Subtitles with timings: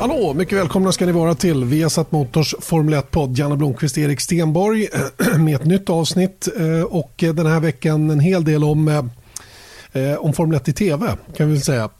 [0.00, 3.38] Hallå, mycket välkomna ska ni vara till Viasat Motors Formel 1-podd.
[3.38, 4.88] Janne Blomqvist, Erik Stenborg
[5.38, 8.88] med ett nytt avsnitt eh, och eh, den här veckan en hel del om
[9.92, 11.90] eh, om Formel 1 i tv kan vi säga.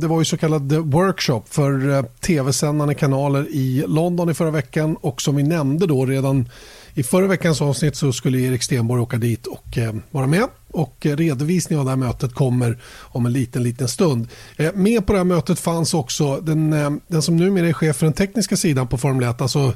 [0.00, 5.22] Det var ju så kallad workshop för tv-sändande kanaler i London i förra veckan och
[5.22, 6.48] som vi nämnde då redan
[6.94, 9.78] i förra veckans avsnitt så skulle Erik Stenborg åka dit och
[10.10, 14.28] vara med och eh, redovisning av det här mötet kommer om en liten, liten stund.
[14.56, 17.96] Eh, med på det här mötet fanns också den, eh, den som numera är chef
[17.96, 19.74] för den tekniska sidan på Formel 1, alltså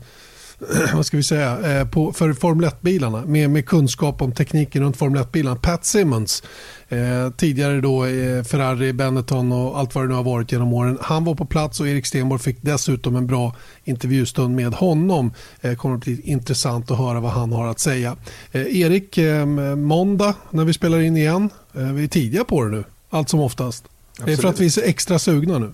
[0.94, 4.96] vad ska vi säga, eh, på, för Formel 1-bilarna med, med kunskap om tekniken runt
[4.96, 5.56] Formel 1-bilarna.
[5.56, 6.42] Pat Simmons,
[6.88, 10.98] eh, tidigare då eh, Ferrari, Benetton och allt vad det nu har varit genom åren.
[11.02, 15.32] Han var på plats och Erik Stenborg fick dessutom en bra intervjustund med honom.
[15.60, 18.16] Eh, kommer att bli intressant att höra vad han har att säga.
[18.52, 19.46] Eh, Erik, eh,
[19.76, 21.50] måndag när vi spelar in igen.
[21.72, 23.84] Vi är tidiga på det nu, allt som oftast.
[24.10, 24.26] Absolut.
[24.26, 25.72] Det är för att vi är extra sugna nu.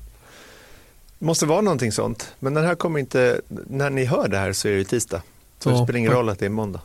[1.21, 2.35] Det måste vara någonting sånt.
[2.39, 5.23] Men den här kommer inte, när ni hör det här så är det tisdag.
[5.59, 6.81] Så ja, det spelar ingen roll att det är måndag.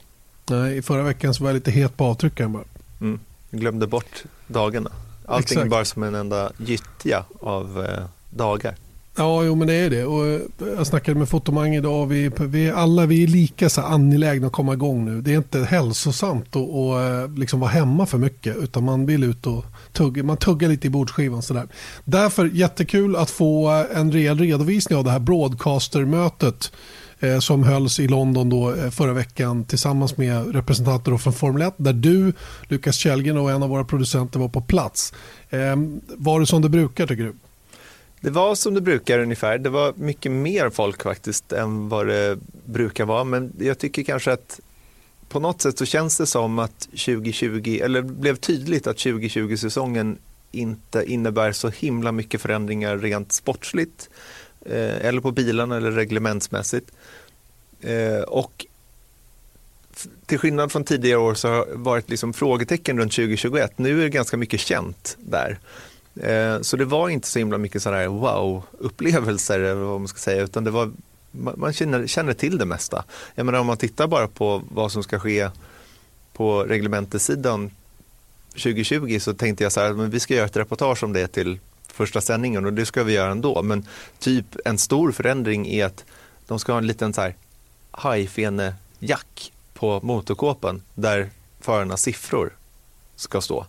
[0.50, 2.64] Nej, i förra veckan så var jag lite het på avtryckaren bara.
[3.02, 3.20] Mm.
[3.52, 4.92] Glömde bort dagarna.
[5.26, 5.70] Allting Exakt.
[5.70, 8.76] bara som en enda gyttja av eh, dagar.
[9.18, 10.06] Ja, jo, men det är det.
[10.06, 10.42] Och eh,
[10.78, 12.06] jag snackade med Fotomang idag.
[12.06, 15.22] Vi, vi, alla vi är lika så angelägna att komma igång nu.
[15.22, 18.58] Det är inte hälsosamt att och, eh, liksom vara hemma för mycket.
[18.58, 21.42] Utan man vill ut och tugga, man tuggar lite i bordsskivan.
[21.42, 21.68] Sådär.
[22.04, 26.72] Därför jättekul att få en rejäl redovisning av det här broadcastermötet
[27.20, 31.74] eh, som hölls i London då, eh, förra veckan tillsammans med representanter från Formel 1
[31.78, 32.34] där du,
[32.68, 35.14] Lukas Källgren och en av våra producenter var på plats.
[35.50, 35.76] Eh,
[36.18, 37.34] var det som det brukar tycker du?
[38.26, 39.58] Det var som det brukar ungefär.
[39.58, 43.24] Det var mycket mer folk faktiskt än vad det brukar vara.
[43.24, 44.60] Men jag tycker kanske att
[45.30, 50.18] på något sätt så känns det som att 2020, eller blev tydligt att 2020-säsongen
[50.52, 54.10] inte innebär så himla mycket förändringar rent sportsligt
[54.66, 56.92] eh, eller på bilarna eller reglementsmässigt.
[57.82, 58.66] Eh, och
[60.26, 63.78] till skillnad från tidigare år så har det varit liksom frågetecken runt 2021.
[63.78, 65.60] Nu är det ganska mycket känt där.
[66.22, 70.44] Eh, så det var inte så himla mycket sådana wow-upplevelser, eller vad man ska säga,
[70.44, 70.92] utan det var,
[71.32, 73.04] man känner, känner till det mesta.
[73.36, 75.50] Jag menar om man tittar bara på vad som ska ske
[76.34, 77.72] på reglementesidan
[78.50, 81.60] 2020 så tänkte jag så här, men vi ska göra ett reportage om det till
[81.88, 83.64] första sändningen och det ska vi göra ändå.
[83.64, 83.88] Men
[84.20, 86.04] typ en stor förändring är att
[86.48, 87.36] de ska ha en liten så här
[87.92, 92.54] hajfene-jack på motorkåpan där förarnas siffror
[93.16, 93.66] ska stå.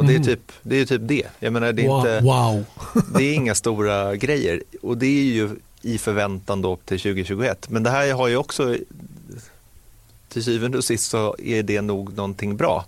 [0.00, 0.26] Och det är, mm.
[0.26, 1.26] typ, det är typ det.
[1.38, 1.98] Jag menar, det, är wow.
[1.98, 2.64] inte, wow.
[3.18, 4.62] det är inga stora grejer.
[4.82, 5.50] Och det är ju
[5.82, 7.70] i förväntan då till 2021.
[7.70, 8.76] Men det här har ju också,
[10.28, 12.84] till syvende och sist så är det nog någonting bra.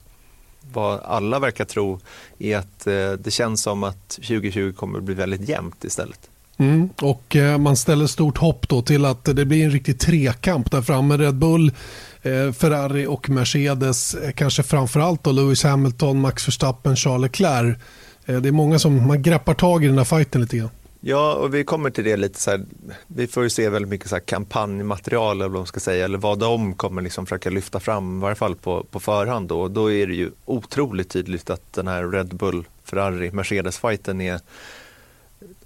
[0.73, 2.01] Vad alla verkar tro
[2.39, 6.29] är att eh, det känns som att 2020 kommer att bli väldigt jämnt istället.
[6.57, 10.71] Mm, och eh, man ställer stort hopp då till att det blir en riktig trekamp
[10.71, 11.17] där framme.
[11.17, 11.73] Red Bull
[12.23, 17.77] Eh, Ferrari och Mercedes, eh, kanske framförallt då Lewis Hamilton, Max Verstappen, Charles Leclerc.
[18.27, 20.71] Eh, det är många som man greppar tag i den här fighten lite grann.
[21.01, 22.65] Ja, och vi kommer till det lite så här,
[23.07, 26.19] vi får ju se väldigt mycket så här kampanjmaterial eller vad man ska säga, eller
[26.19, 29.61] vad de kommer liksom försöka lyfta fram, i varje fall på, på förhand då.
[29.61, 34.41] Och då är det ju otroligt tydligt att den här Red Bull, Ferrari, Mercedes-fighten är,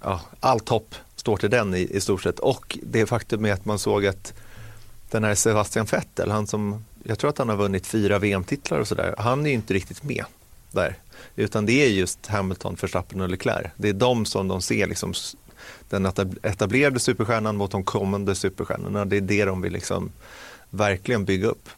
[0.01, 2.39] ja, allt hopp står till den i, i stort sett.
[2.39, 4.33] Och det faktum är att man såg att
[5.11, 8.87] den här Sebastian Vettel, han som, jag tror att han har vunnit fyra VM-titlar och
[8.87, 10.25] sådär, han är ju inte riktigt med
[10.71, 10.95] där.
[11.35, 13.71] Utan det är just Hamilton, Verstappen och Leclerc.
[13.75, 15.13] Det är de som de ser liksom
[15.89, 16.05] den
[16.43, 19.05] etablerade superstjärnan mot de kommande superstjärnorna.
[19.05, 20.11] Det är det de vill liksom
[20.69, 21.69] verkligen bygga upp.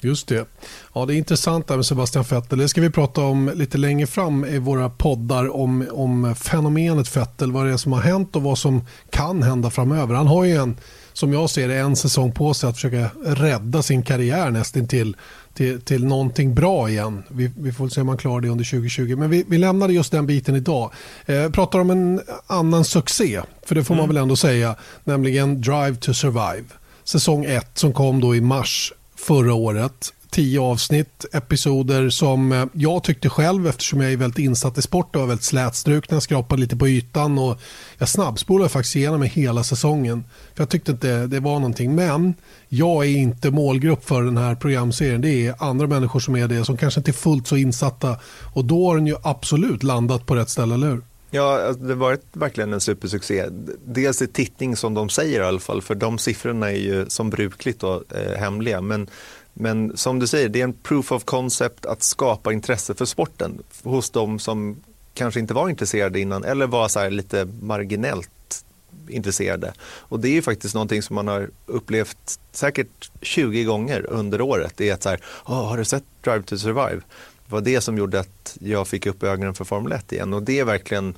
[0.00, 0.48] Just det.
[0.94, 2.58] Ja, det är intressant där med Sebastian Vettel.
[2.58, 7.52] Det ska vi prata om lite längre fram i våra poddar om, om fenomenet Vettel,
[7.52, 10.14] vad det är som har hänt och vad som kan hända framöver.
[10.14, 10.76] Han har ju en
[11.12, 15.16] som jag ser det, en säsong på sig att försöka rädda sin karriär nästan till,
[15.54, 17.22] till, till någonting bra igen.
[17.28, 19.16] Vi, vi får se om han klarar det under 2020.
[19.16, 20.92] Men vi, vi lämnade just den biten idag.
[21.26, 24.14] Eh, pratar om en annan succé, för det får man mm.
[24.14, 26.64] väl ändå säga, nämligen Drive to Survive.
[27.04, 33.04] Säsong 1 som kom då i mars förra året tio avsnitt, episoder som eh, jag
[33.04, 36.76] tyckte själv eftersom jag är väldigt insatt i sport och var väldigt slätstrukna, skrapade lite
[36.76, 37.60] på ytan och
[37.98, 40.24] jag snabbspolade faktiskt igenom mig hela säsongen.
[40.54, 42.34] För Jag tyckte inte det var någonting, men
[42.68, 45.20] jag är inte målgrupp för den här programserien.
[45.20, 48.16] Det är andra människor som är det, som kanske inte är fullt så insatta
[48.54, 51.02] och då har den ju absolut landat på rätt ställe, eller hur?
[51.34, 53.44] Ja, alltså, det har varit verkligen en supersuccé.
[53.84, 57.30] Dels i tittning som de säger i alla fall, för de siffrorna är ju som
[57.30, 58.80] brukligt då, eh, hemliga.
[58.80, 59.08] Men
[59.54, 63.62] men som du säger, det är en proof of concept att skapa intresse för sporten
[63.82, 64.82] hos de som
[65.14, 68.64] kanske inte var intresserade innan eller var så lite marginellt
[69.08, 69.72] intresserade.
[69.82, 74.72] Och det är ju faktiskt någonting som man har upplevt säkert 20 gånger under året.
[74.76, 77.00] Det är att så här, oh, har du sett Drive to Survive?
[77.46, 80.42] Det var det som gjorde att jag fick upp ögonen för Formel 1 igen och
[80.42, 81.14] det är verkligen,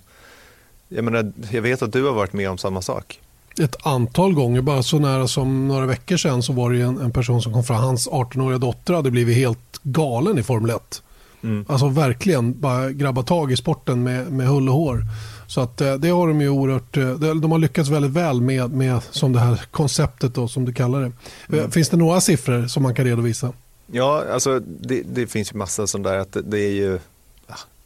[0.88, 3.20] jag menar, jag vet att du har varit med om samma sak
[3.60, 4.60] ett antal gånger.
[4.60, 7.64] Bara så nära som några veckor sedan så var det en, en person som kom
[7.64, 7.76] fram.
[7.76, 11.02] Hans 18-åriga dotter hade blivit helt galen i Formel 1.
[11.42, 11.64] Mm.
[11.68, 15.02] Alltså verkligen bara grabba tag i sporten med, med hull och hår.
[15.46, 18.70] Så att eh, det har de ju oerhört, eh, de har lyckats väldigt väl med,
[18.70, 21.12] med som det här konceptet då, som du kallar det.
[21.58, 21.70] Mm.
[21.70, 23.52] Finns det några siffror som man kan redovisa?
[23.86, 26.98] Ja, alltså det, det finns ju massa sånt där att det, det är ju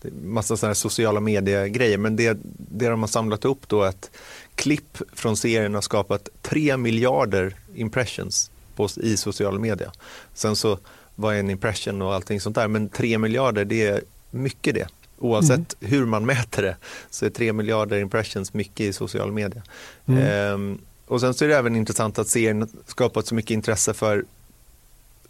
[0.03, 3.89] det är massa sådana sociala medier-grejer men det, det de har samlat upp då är
[3.89, 4.11] att
[4.59, 9.93] klipp från serien har skapat 3 miljarder impressions på, i social media.
[10.35, 10.79] Sen så
[11.15, 14.89] vad är en impression och allting sånt där, men 3 miljarder det är mycket det.
[15.19, 15.93] Oavsett mm.
[15.93, 16.77] hur man mäter det
[17.11, 19.63] så är 3 miljarder impressions mycket i social media.
[20.07, 20.23] Mm.
[20.23, 24.25] Ehm, och sen så är det även intressant att serien skapat så mycket intresse för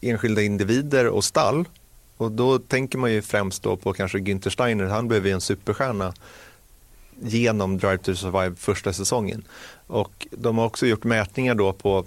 [0.00, 1.64] enskilda individer och stall.
[2.16, 5.40] Och då tänker man ju främst då på kanske Günther Steiner, han blev ju en
[5.40, 6.14] superstjärna
[7.22, 9.44] genom Drive to Survive första säsongen.
[9.86, 12.04] Och de har också gjort mätningar då på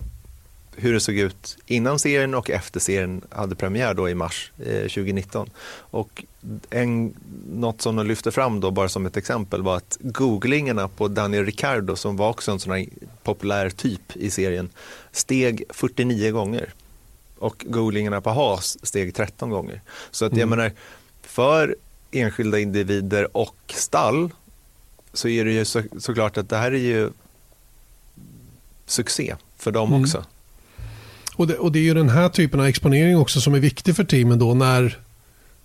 [0.76, 4.82] hur det såg ut innan serien och efter serien hade premiär då i mars eh,
[4.82, 5.50] 2019.
[5.76, 6.24] Och
[6.70, 7.14] en,
[7.52, 11.46] något som de lyfte fram då bara som ett exempel var att googlingarna på Daniel
[11.46, 12.86] Ricciardo som var också en sån här
[13.24, 14.70] populär typ i serien
[15.12, 16.74] steg 49 gånger
[17.38, 19.82] och googlingarna på Haas steg 13 gånger.
[20.12, 20.60] Så att jag mm.
[20.60, 20.72] menar
[21.22, 21.76] för
[22.12, 24.30] enskilda individer och stall
[25.14, 27.10] så är det ju så, såklart att det här är ju
[28.86, 30.02] succé för dem mm.
[30.02, 30.26] också.
[31.36, 33.96] Och det, och det är ju den här typen av exponering också som är viktig
[33.96, 35.00] för teamen då när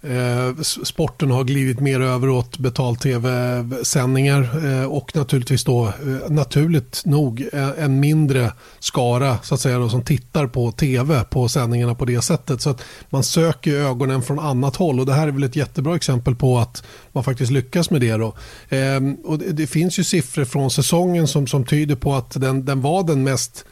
[0.08, 7.48] Eh, sporten har glidit mer över åt betal-tv-sändningar eh, och naturligtvis då eh, naturligt nog
[7.78, 12.22] en mindre skara så att säga då, som tittar på tv på sändningarna på det
[12.22, 12.60] sättet.
[12.60, 15.96] Så att man söker ögonen från annat håll och det här är väl ett jättebra
[15.96, 16.82] exempel på att
[17.12, 18.16] man faktiskt lyckas med det.
[18.16, 18.34] Då.
[18.68, 22.64] Ehm, och det, det, finns ju siffror från säsongen som, som tyder på att den,
[22.64, 23.64] den var den mest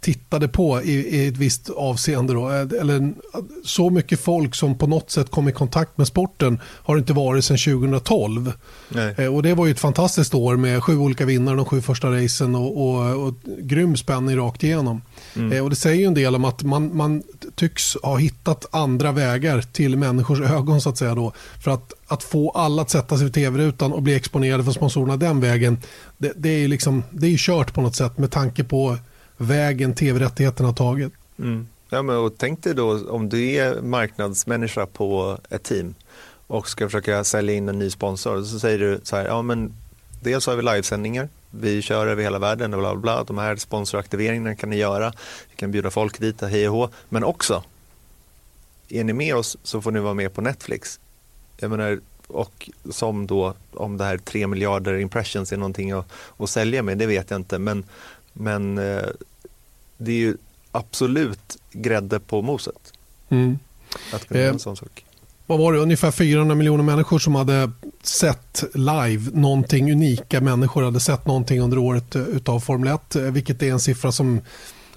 [0.00, 2.32] tittade på i, i, ett visst avseende.
[2.32, 2.48] Då.
[2.48, 3.14] Eller,
[3.64, 7.44] så mycket folk som på något sätt kom i kontakt med sporten har inte varit
[7.44, 8.52] sedan 2012.
[9.16, 12.10] Eh, och det var ju ett fantastiskt år med sju olika vinnare de sju första
[12.10, 15.02] racen och, och, och grym spänning rakt igenom.
[15.36, 15.52] Mm.
[15.52, 17.22] Eh, och det säger ju en del om att man, man
[17.54, 21.32] tycks ha hittat andra vägar till människors ögon så att säga då.
[21.64, 25.16] För att, att få alla att sätta sig vid tv-rutan och bli exponerade för sponsorerna
[25.16, 25.78] den vägen,
[26.18, 28.98] det, det är ju liksom, det är kört på något sätt med tanke på
[29.38, 31.12] vägen tv-rättigheterna har tagit.
[31.38, 31.66] Mm.
[31.90, 35.94] Ja, men och tänk dig då om du är marknadsmänniska på ett team
[36.46, 38.42] och ska försöka sälja in en ny sponsor.
[38.42, 39.72] Så säger du så här, ja men
[40.22, 43.24] dels har vi livesändningar, vi kör över hela världen och bla bla bla.
[43.24, 45.12] De här sponsoraktiveringarna kan ni göra,
[45.50, 46.88] vi kan bjuda folk dit, hej och hå.
[47.08, 47.62] Men också,
[48.88, 51.00] är ni med oss så får ni vara med på Netflix.
[51.56, 56.50] Jag menar, och som då, om det här 3 miljarder impressions är någonting att, att
[56.50, 57.58] sälja med, det vet jag inte.
[57.58, 57.84] Men
[58.38, 59.08] men eh,
[59.98, 60.36] det är ju
[60.72, 62.92] absolut grädde på moset.
[63.28, 63.58] Mm.
[64.12, 65.04] Att kunna eh, en sån sak.
[65.46, 67.70] Vad var det, ungefär 400 miljoner människor som hade
[68.02, 73.22] sett live någonting unika människor hade sett någonting under året eh, utav Formel 1, eh,
[73.22, 74.40] vilket är en siffra som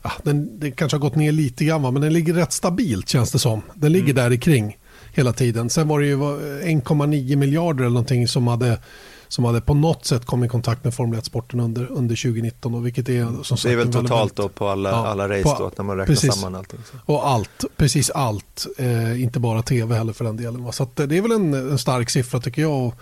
[0.02, 3.32] ja, den, den kanske har gått ner lite grann, men den ligger rätt stabilt känns
[3.32, 3.62] det som.
[3.74, 4.16] Den ligger mm.
[4.16, 4.78] där i kring
[5.14, 5.70] hela tiden.
[5.70, 8.80] Sen var det ju 1,9 miljarder eller någonting som hade
[9.32, 12.76] som hade på något sätt kommit i kontakt med Formel 1-sporten under, under 2019.
[12.76, 15.44] Och vilket är, som sagt, det är väl totalt då på alla, ja, alla race
[15.44, 16.80] på, då, när man räknar precis, samman allting.
[16.92, 17.14] Så.
[17.14, 20.74] Och allt, precis allt, eh, inte bara tv heller för den delen.
[20.74, 22.88] Så att, det är väl en, en stark siffra tycker jag.
[22.88, 22.96] Och,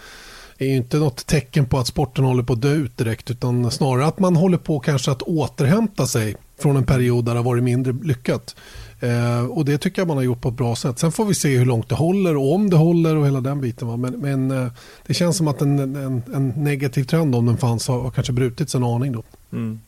[0.58, 3.72] är ju inte något tecken på att sporten håller på att dö ut direkt utan
[3.72, 7.46] snarare att man håller på kanske att återhämta sig från en period där det har
[7.46, 8.56] varit mindre lyckat.
[9.00, 11.00] Eh, och det tycker jag man har gjort på ett bra sätt.
[11.00, 13.62] Sen får vi se hur långt det håller och om det håller och hela den
[13.62, 13.88] biten.
[13.88, 13.98] Va?
[13.98, 14.72] Men, men eh,
[15.06, 18.34] det känns som att en, en, en, negativ trend om den fanns har, har kanske
[18.34, 19.24] brutits en aning då.
[19.52, 19.80] Mm.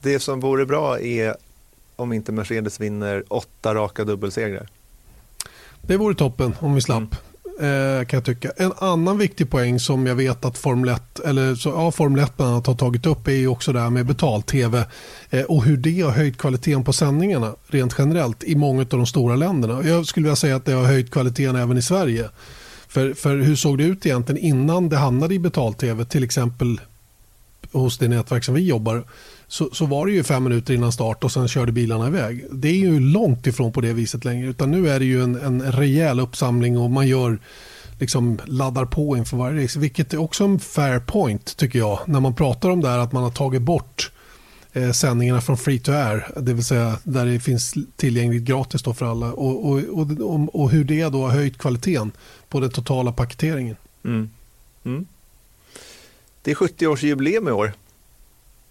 [0.00, 1.36] Det som vore bra är
[1.96, 4.68] om inte Mercedes vinner åtta raka dubbelsegrar.
[5.82, 6.98] Det vore toppen om vi slapp.
[6.98, 7.27] Mm
[7.60, 8.50] Eh, kan jag tycka.
[8.56, 12.36] En annan viktig poäng som jag vet att Formel 1, eller så, ja, Formel 1
[12.36, 14.84] bland annat har tagit upp är ju också det här med betal-tv
[15.30, 19.06] eh, och hur det har höjt kvaliteten på sändningarna rent generellt i många av de
[19.06, 19.82] stora länderna.
[19.84, 22.28] Jag skulle vilja säga att det har höjt kvaliteten även i Sverige.
[22.88, 26.80] För, för hur såg det ut egentligen innan det hamnade i betal-tv, till exempel
[27.72, 29.04] hos det nätverk som vi jobbar
[29.48, 32.46] så, så var det ju fem minuter innan start och sen körde bilarna iväg.
[32.52, 35.34] Det är ju långt ifrån på det viset längre utan nu är det ju en,
[35.34, 37.38] en rejäl uppsamling och man gör
[37.98, 39.78] liksom laddar på inför varje race.
[39.78, 41.98] Vilket är också en fair point tycker jag.
[42.06, 44.12] När man pratar om det här att man har tagit bort
[44.72, 48.94] eh, sändningarna från Free to Air, det vill säga där det finns tillgängligt gratis då
[48.94, 49.82] för alla och, och,
[50.20, 52.12] och, och hur det då har höjt kvaliteten
[52.48, 53.76] på den totala paketeringen.
[54.04, 54.30] Mm.
[54.84, 55.06] Mm.
[56.42, 57.72] Det är 70-årsjubileum i år.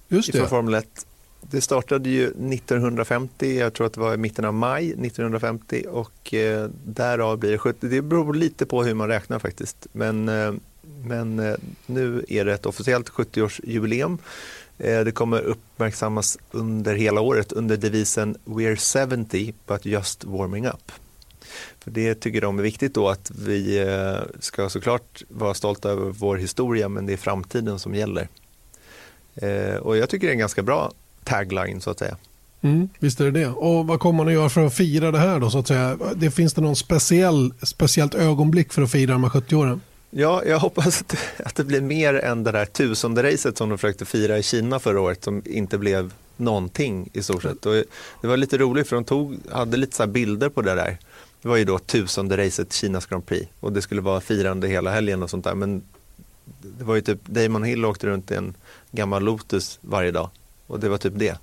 [0.07, 0.47] Just det.
[0.47, 1.05] Formel 1.
[1.41, 6.33] Det startade ju 1950, jag tror att det var i mitten av maj 1950 och
[6.33, 7.87] eh, därav blir det 70.
[7.87, 9.87] Det beror lite på hur man räknar faktiskt.
[9.91, 10.53] Men, eh,
[11.03, 14.17] men eh, nu är det ett officiellt 70-årsjubileum.
[14.77, 20.91] Eh, det kommer uppmärksammas under hela året under devisen We're 70 but just warming up.
[21.79, 26.11] För det tycker de är viktigt då att vi eh, ska såklart vara stolta över
[26.11, 28.27] vår historia men det är framtiden som gäller.
[29.41, 30.91] Eh, och jag tycker det är en ganska bra
[31.23, 32.17] tagline så att säga.
[32.61, 33.47] Mm, visst är det det.
[33.47, 35.97] Och vad kommer man att göra för att fira det här då så att säga?
[36.15, 39.81] Det finns det någon speciell, speciellt ögonblick för att fira de här 70 åren?
[40.09, 43.77] Ja, jag hoppas att, att det blir mer än det där tusende racet som de
[43.77, 47.65] försökte fira i Kina förra året som inte blev någonting i stort sett.
[47.65, 47.73] Och
[48.21, 50.97] det var lite roligt för de tog, hade lite så bilder på det där.
[51.41, 54.91] Det var ju då tusende racet Kinas Grand Prix och det skulle vara firande hela
[54.91, 55.55] helgen och sånt där.
[55.55, 55.83] Men
[56.61, 58.53] det var ju typ, Damon Hill åkte runt i en
[58.91, 60.29] gammal Lotus varje dag
[60.67, 61.37] och det var typ det.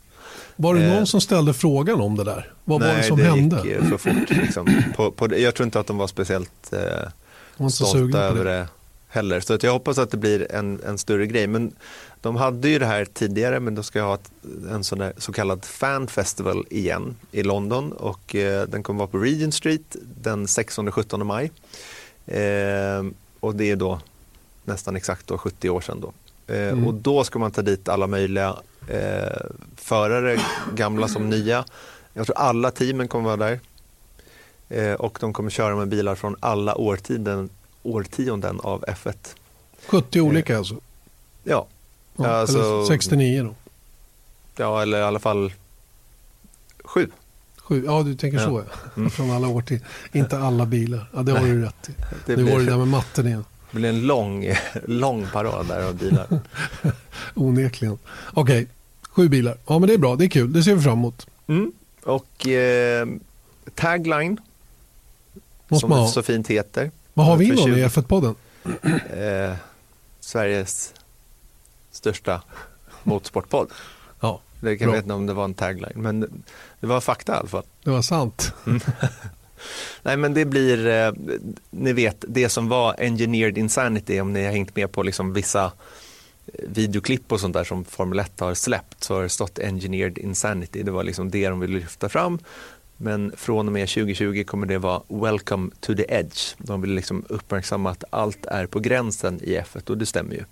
[0.57, 2.53] Var det någon eh, som ställde frågan om det där?
[2.65, 3.57] Vad nej, var det som det hände?
[3.57, 4.31] Nej, det gick så fort.
[4.31, 4.83] Liksom.
[4.97, 8.51] På, på, jag tror inte att de var speciellt eh, stolta över det.
[8.51, 8.69] det
[9.09, 9.41] heller.
[9.41, 11.47] Så att jag hoppas att det blir en, en större grej.
[11.47, 11.73] Men
[12.21, 14.31] de hade ju det här tidigare men de ska ha ett,
[14.71, 19.09] en sån där, så kallad fan festival igen i London och eh, den kommer vara
[19.09, 21.51] på Regent Street den 16-17 maj.
[22.27, 23.05] Eh,
[23.41, 24.01] och det är då
[24.65, 26.13] nästan exakt då 70 år sedan då.
[26.47, 26.87] Eh, mm.
[26.87, 28.57] Och då ska man ta dit alla möjliga
[28.89, 29.41] eh,
[29.77, 30.41] förare,
[30.75, 31.65] gamla som nya.
[32.13, 33.61] Jag tror alla teamen kommer vara där.
[34.69, 37.51] Eh, och de kommer köra med bilar från alla årtiden,
[37.83, 39.15] årtionden av F1.
[39.87, 40.75] 70 olika eh, alltså?
[41.45, 41.67] Ja.
[42.17, 43.55] ja alltså, eller 69 då?
[44.57, 45.53] Ja, eller i alla fall
[46.85, 47.11] sju.
[47.57, 48.47] Sju, ja, du tänker ja.
[48.47, 48.91] så ja.
[48.97, 49.11] Mm.
[49.11, 49.87] Från alla årtionden.
[50.13, 51.11] Inte alla bilar.
[51.15, 52.37] Ja, det har du rätt i.
[52.37, 53.45] Nu var det där med matten igen.
[53.75, 54.47] Det blir en lång,
[54.85, 56.27] lång parad där av bilar.
[57.35, 57.99] Onekligen.
[58.33, 58.67] Okej, okay.
[59.11, 59.57] sju bilar.
[59.67, 60.17] Ja, men det är bra.
[60.17, 60.53] Det är kul.
[60.53, 61.27] Det ser vi fram emot.
[61.47, 61.73] Mm.
[62.03, 63.09] Och eh,
[63.75, 64.41] tagline,
[65.69, 66.91] Måste som det så fint heter.
[67.15, 68.35] Vad har vi då i F1-podden?
[69.17, 69.55] Eh,
[70.21, 70.95] Sveriges
[71.91, 72.43] största
[73.03, 73.71] motorsportpodd.
[74.21, 76.45] Ja, det kan jag vet inte om det var en tagline, men
[76.81, 77.65] det var fakta i alla fall.
[77.83, 78.53] Det var sant.
[78.67, 78.81] Mm.
[80.03, 81.13] Nej men det blir, eh,
[81.71, 85.65] ni vet det som var Engineered Insanity om ni har hängt med på liksom vissa
[85.65, 85.71] eh,
[86.69, 90.83] videoklipp och sånt där som Formel 1 har släppt så har det stått Engineered Insanity.
[90.83, 92.39] Det var liksom det de ville lyfta fram.
[92.97, 96.55] Men från och med 2020 kommer det vara Welcome to the Edge.
[96.59, 100.45] De vill liksom uppmärksamma att allt är på gränsen i F1 och det stämmer ju.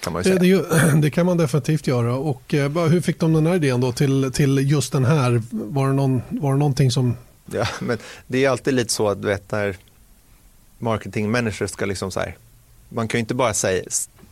[0.00, 0.38] Kan ju.
[0.38, 2.14] Det, det, kan man definitivt göra.
[2.14, 5.42] Och eh, hur fick de den här idén då till, till just den här?
[5.50, 7.16] Var det, någon, var det någonting som
[7.54, 9.76] Ja, men det är alltid lite så att du vet när
[10.78, 12.36] marketing manager ska liksom så här,
[12.88, 13.84] man kan ju inte bara säga,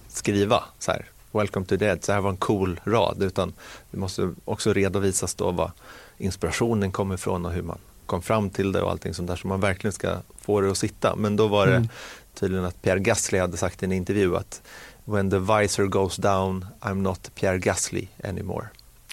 [0.08, 3.52] skriva så här, welcome to dead, så här var en cool rad, utan
[3.90, 5.70] det måste också redovisas då vad
[6.18, 9.48] inspirationen kommer ifrån och hur man kom fram till det och allting sånt där, så
[9.48, 11.16] man verkligen ska få det att sitta.
[11.16, 11.88] Men då var det mm.
[12.34, 14.62] tydligen att Pierre Gasly hade sagt i en intervju att
[15.04, 18.66] when the visor goes down, I'm not Pierre Gasly anymore.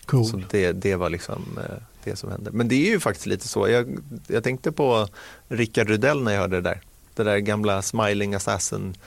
[0.05, 0.25] Cool.
[0.25, 2.51] Så det, det var liksom eh, det som händer.
[2.51, 3.69] Men det är ju faktiskt lite så.
[3.69, 3.97] Jag,
[4.27, 5.07] jag tänkte på
[5.47, 6.81] Rickard Rudell när jag hörde det där.
[7.13, 8.97] Det där gamla Smiling Assassin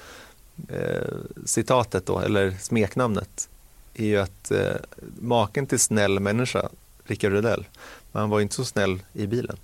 [0.69, 1.15] eh,
[1.45, 3.49] citatet då, eller smeknamnet
[3.95, 4.73] är ju att eh,
[5.21, 6.69] maken till snäll människa,
[7.05, 7.67] Rickard Rudell,
[8.13, 9.57] men han var inte så snäll i bilen.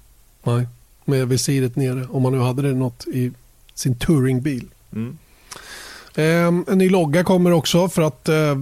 [0.42, 0.66] Nej,
[1.04, 3.32] med visiret nere, om man nu hade det något i
[3.74, 4.68] sin touringbil.
[4.92, 5.18] Mm.
[6.14, 8.58] Eh, en ny logga kommer också för att eh,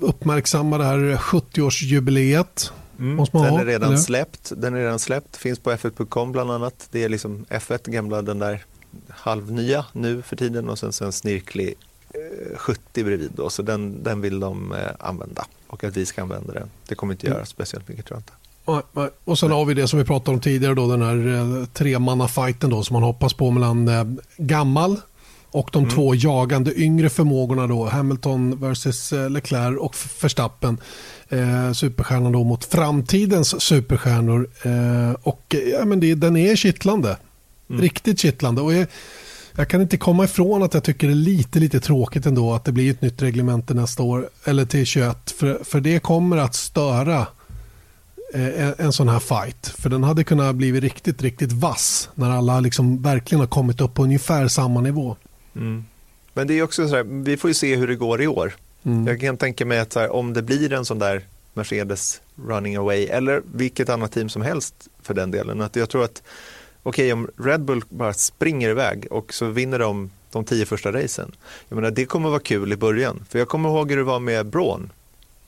[0.00, 2.70] uppmärksamma det här 70-årsjubileet.
[2.98, 3.16] Mm.
[3.16, 3.98] Måste man den ha, är redan eller?
[3.98, 4.52] släppt.
[4.56, 5.36] Den är redan släppt.
[5.36, 6.88] Finns på f1.com bland annat.
[6.90, 8.64] Det är liksom F1 gamla den där
[9.08, 11.74] halvnya nu för tiden och sen så en snirklig
[12.10, 13.50] eh, 70 bredvid då.
[13.50, 16.70] Så den, den vill de eh, använda och att vi ska använda den.
[16.88, 17.46] Det kommer inte göra mm.
[17.46, 18.32] speciellt mycket tror jag inte.
[19.24, 22.70] Och sen har vi det som vi pratade om tidigare då den här eh, tremanna-fighten
[22.70, 24.04] då som man hoppas på mellan eh,
[24.36, 25.00] gammal
[25.50, 25.94] och de mm.
[25.94, 30.78] två jagande yngre förmågorna då Hamilton versus Leclerc och Verstappen
[31.28, 34.48] eh, superstjärnan då mot framtidens superstjärnor.
[34.62, 37.16] Eh, och ja, men det, den är kittlande.
[37.70, 37.82] Mm.
[37.82, 38.62] Riktigt kittlande.
[38.62, 38.86] Och jag,
[39.56, 42.64] jag, kan inte komma ifrån att jag tycker det är lite, lite tråkigt ändå att
[42.64, 44.28] det blir ett nytt reglemente nästa år.
[44.44, 45.30] Eller till 21.
[45.30, 47.26] För, för det kommer att störa
[48.34, 49.66] eh, en, en sån här fight.
[49.66, 52.08] För den hade kunnat bli riktigt, riktigt vass.
[52.14, 55.16] När alla liksom verkligen har kommit upp på ungefär samma nivå.
[55.56, 55.84] Mm.
[56.34, 58.52] Men det är också så här, vi får ju se hur det går i år.
[58.86, 59.06] Mm.
[59.06, 61.22] Jag kan tänka mig att här, om det blir en sån där
[61.54, 65.60] Mercedes running away eller vilket annat team som helst för den delen.
[65.60, 66.22] Att jag tror att
[66.82, 70.92] okej okay, om Red Bull bara springer iväg och så vinner de de tio första
[70.92, 71.32] racen.
[71.68, 73.24] Jag menar, det kommer vara kul i början.
[73.28, 74.92] För jag kommer ihåg hur det var med Braun.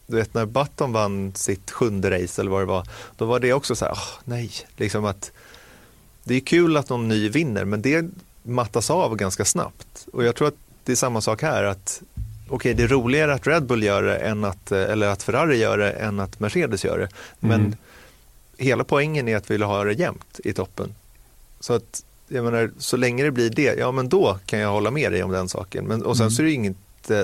[0.07, 2.87] Du vet när Button vann sitt sjunde race eller vad det var.
[3.17, 5.33] Då var det också så här, oh, nej, liksom att
[6.25, 8.07] det är kul att någon ny vinner men det
[8.43, 10.07] mattas av ganska snabbt.
[10.13, 11.65] Och jag tror att det är samma sak här.
[11.65, 12.03] att
[12.49, 15.79] Okej, det är roligare att Red Bull gör det, än att, eller att Ferrari gör
[15.79, 17.09] det än att Mercedes gör det.
[17.41, 17.77] Men mm.
[18.57, 20.95] hela poängen är att vi vill ha det jämnt i toppen.
[21.61, 24.91] Så att jag menar, så länge det blir det, ja men då kan jag hålla
[24.91, 25.85] med dig om den saken.
[25.85, 26.31] Men, och sen mm.
[26.31, 26.77] så är det inget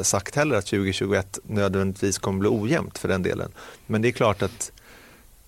[0.03, 3.53] sagt heller att 2021 nödvändigtvis kommer bli ojämnt för den delen.
[3.87, 4.73] Men det är klart att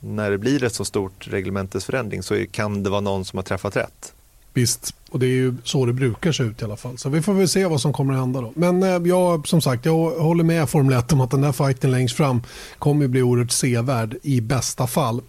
[0.01, 3.77] när det blir ett så stort reglementesförändring så kan det vara någon som har träffat
[3.77, 4.13] rätt.
[4.53, 6.99] Visst, och det är ju så det brukar se ut i alla fall.
[6.99, 8.53] Så vi får väl se vad som kommer att hända då.
[8.55, 11.91] Men eh, jag, som sagt, jag håller med Formel 1 om att den där fighten
[11.91, 12.43] längst fram
[12.79, 15.21] kommer att bli oerhört sevärd i bästa fall.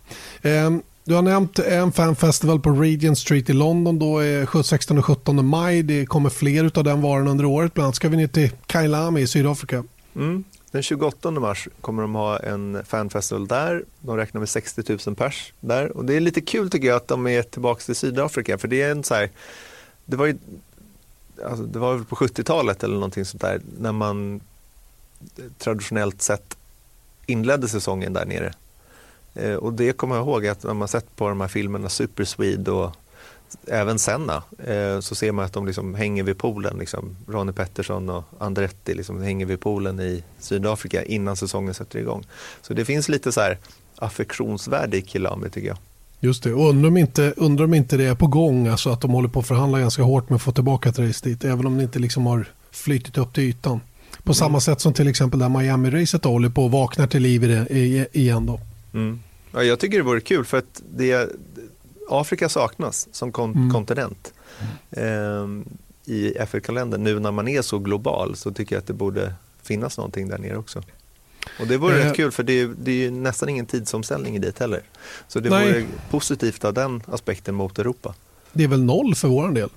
[0.41, 0.71] Eh,
[1.03, 5.05] du har nämnt en fanfestival på Regent Street i London då eh, är 16 och
[5.05, 5.83] 17 maj.
[5.83, 7.73] Det kommer fler av den varan under året.
[7.73, 9.83] Bland annat ska vi ner till Kailami i Sydafrika.
[10.15, 10.43] Mm.
[10.71, 13.83] Den 28 mars kommer de ha en fanfestival där.
[13.99, 15.97] De räknar med 60 000 pers där.
[15.97, 18.57] Och det är lite kul tycker jag att de är tillbaka till Sydafrika.
[18.57, 19.29] För det är en så här,
[20.07, 20.37] det var ju,
[21.45, 24.41] alltså det var väl på 70-talet eller någonting sånt där när man
[25.37, 26.57] eh, traditionellt sett
[27.25, 28.53] inledde säsongen där nere.
[29.33, 32.25] Eh, och det kommer jag ihåg att när man sett på de här filmerna Super
[32.25, 32.95] Swede och
[33.67, 36.77] även Senna eh, så ser man att de liksom hänger vid poolen.
[36.77, 37.15] Liksom.
[37.27, 42.25] Ronnie Pettersson och Andretti liksom hänger vid poolen i Sydafrika innan säsongen sätter igång.
[42.61, 43.57] Så det finns lite så här
[43.95, 45.77] affektionsvärde i Kilami tycker jag.
[46.19, 49.01] Just det, och undrar om inte, undrar om inte det är på gång, alltså att
[49.01, 51.65] de håller på att förhandla ganska hårt med att få tillbaka ett race dit, även
[51.65, 53.79] om det inte liksom har flyttit upp till ytan.
[54.23, 54.35] På mm.
[54.35, 58.17] samma sätt som till exempel där Miami-racet håller på att vakna till liv i det
[58.17, 58.59] igen då.
[58.93, 59.19] Mm.
[59.51, 61.29] Ja, jag tycker det vore kul för att det,
[62.09, 63.71] Afrika saknas som kon mm.
[63.71, 64.33] kontinent.
[64.91, 65.65] Mm.
[66.05, 69.33] Eh, I FN-kalendern, nu när man är så global så tycker jag att det borde
[69.63, 70.83] finnas någonting där nere också.
[71.59, 72.05] Och det vore eh.
[72.05, 74.81] rätt kul för det är, det är nästan ingen tidsomställning i dit heller.
[75.27, 75.67] Så det Nej.
[75.67, 78.13] vore positivt av den aspekten mot Europa.
[78.53, 79.69] Det är väl noll för vår del?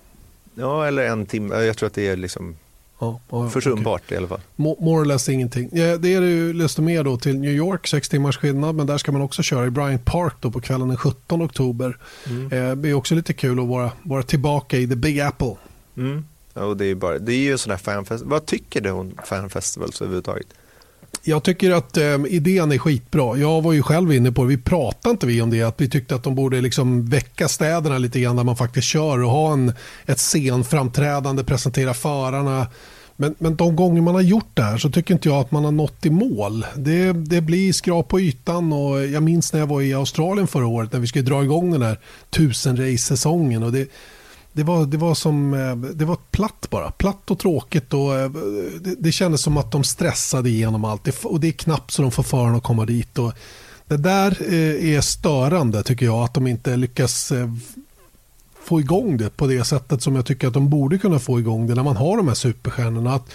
[0.54, 1.62] Ja, eller en timme.
[1.62, 2.56] Jag tror att det är liksom
[3.00, 4.16] Ja, ja, Försumbart okay.
[4.16, 4.40] i alla fall.
[4.56, 5.68] More or less ingenting.
[5.72, 8.98] Ja, det är det desto mer då till New York, sex timmars skillnad, men där
[8.98, 11.98] ska man också köra i Bryant Park då på kvällen den 17 oktober.
[12.26, 12.52] Mm.
[12.52, 15.56] Eh, det är också lite kul att vara, vara tillbaka i the Big Apple.
[15.96, 16.24] Mm.
[16.54, 18.30] Ja, och det, är bara, det är ju en sån här fanfestival.
[18.30, 20.46] Vad tycker du om fanfestivals överhuvudtaget?
[21.22, 23.36] Jag tycker att eh, idén är skitbra.
[23.36, 24.48] Jag var ju själv inne på det.
[24.48, 25.62] Vi pratade inte vi om det.
[25.62, 29.22] Att vi tyckte att de borde liksom väcka städerna lite grann där man faktiskt kör
[29.22, 29.72] och ha en,
[30.06, 32.66] ett scenframträdande, presentera förarna.
[33.16, 35.64] Men, men de gånger man har gjort det här så tycker inte jag att man
[35.64, 36.66] har nått i mål.
[36.76, 40.66] Det, det blir skrap på ytan och jag minns när jag var i Australien förra
[40.66, 41.98] året när vi skulle dra igång den här
[42.30, 43.62] tusen race-säsongen.
[43.62, 43.88] Och det,
[44.60, 46.90] det var, det var som eh, det var platt bara.
[46.90, 47.94] Platt och tråkigt.
[47.94, 48.30] Och eh,
[48.80, 51.04] det, det kändes som att de stressade igenom allt.
[51.04, 53.18] Det, och det är knappt så de får föraren att komma dit.
[53.18, 53.32] Och
[53.86, 56.24] det där eh, är störande tycker jag.
[56.24, 57.32] Att de inte lyckas
[58.64, 61.66] få igång det på det sättet som jag tycker att de borde kunna få igång
[61.66, 63.14] det när man har de här superstjärnorna.
[63.14, 63.30] Att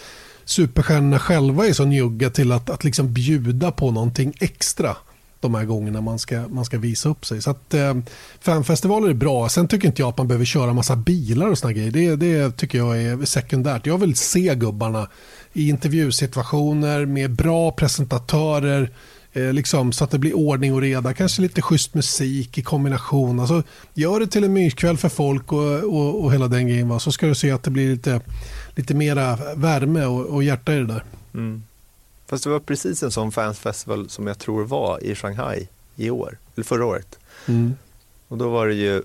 [0.45, 4.95] superstjärnorna själva är så njugga till att, att liksom bjuda på någonting extra
[5.45, 7.41] de här gångerna man ska, man ska visa upp sig.
[7.41, 7.95] Så att, eh,
[8.41, 9.49] fanfestivaler är bra.
[9.49, 11.91] Sen tycker inte jag att man behöver köra massa bilar och såna grejer.
[11.91, 13.86] Det, det tycker jag är sekundärt.
[13.86, 15.10] Jag vill se gubbarna
[15.53, 18.91] i intervjusituationer med bra presentatörer.
[19.34, 21.13] Eh, liksom, så att det blir ordning och reda.
[21.13, 23.39] Kanske lite schysst musik i kombination.
[23.39, 26.89] Alltså, gör det till en myskväll för folk och, och, och hela den grejen.
[26.89, 26.99] Va?
[26.99, 28.21] Så ska du se att det blir lite,
[28.75, 31.03] lite mera värme och, och hjärta i det där.
[31.34, 31.63] Mm.
[32.27, 36.38] Fast det var precis en sån fansfestival som jag tror var i Shanghai i år,
[36.55, 37.19] eller förra året.
[37.47, 37.75] Mm.
[38.27, 39.03] Och då var det ju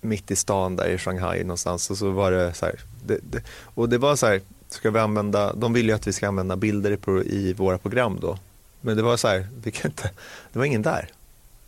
[0.00, 3.42] mitt i stan där i Shanghai någonstans och så var det så här, det, det,
[3.74, 6.56] och det var så här, ska vi använda, de vill ju att vi ska använda
[6.56, 8.38] bilder i, i våra program då.
[8.80, 10.10] Men det var så här, vi kan inte,
[10.52, 11.08] det var ingen där,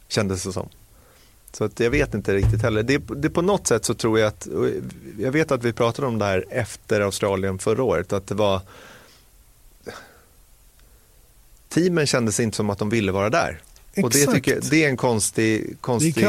[0.09, 0.69] kändes det som.
[1.53, 2.83] Så att jag vet inte riktigt heller.
[2.83, 4.49] Det, det på något sätt så tror jag att,
[5.19, 8.61] jag vet att vi pratade om det här efter Australien förra året, att det var
[11.71, 13.61] teamen kändes inte som att de ville vara där.
[13.95, 14.05] Exakt.
[14.05, 15.77] Och det, tycker det är en konstig...
[15.81, 16.27] konstig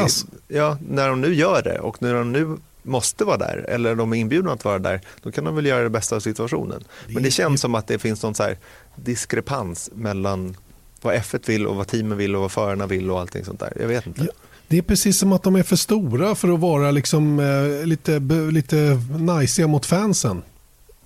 [0.48, 4.12] ja, när de nu gör det och när de nu måste vara där eller de
[4.12, 6.84] är inbjudna att vara där, då kan de väl göra det bästa av situationen.
[7.08, 8.54] Men det känns som att det finns någon så
[8.96, 10.56] diskrepans mellan
[11.00, 13.72] vad F1 vill och vad teamen vill och vad förarna vill och allting sånt där.
[13.80, 14.24] Jag vet inte.
[14.24, 14.32] Ja,
[14.68, 18.18] det är precis som att de är för stora för att vara liksom, eh, lite,
[18.50, 20.42] lite najsiga mot fansen.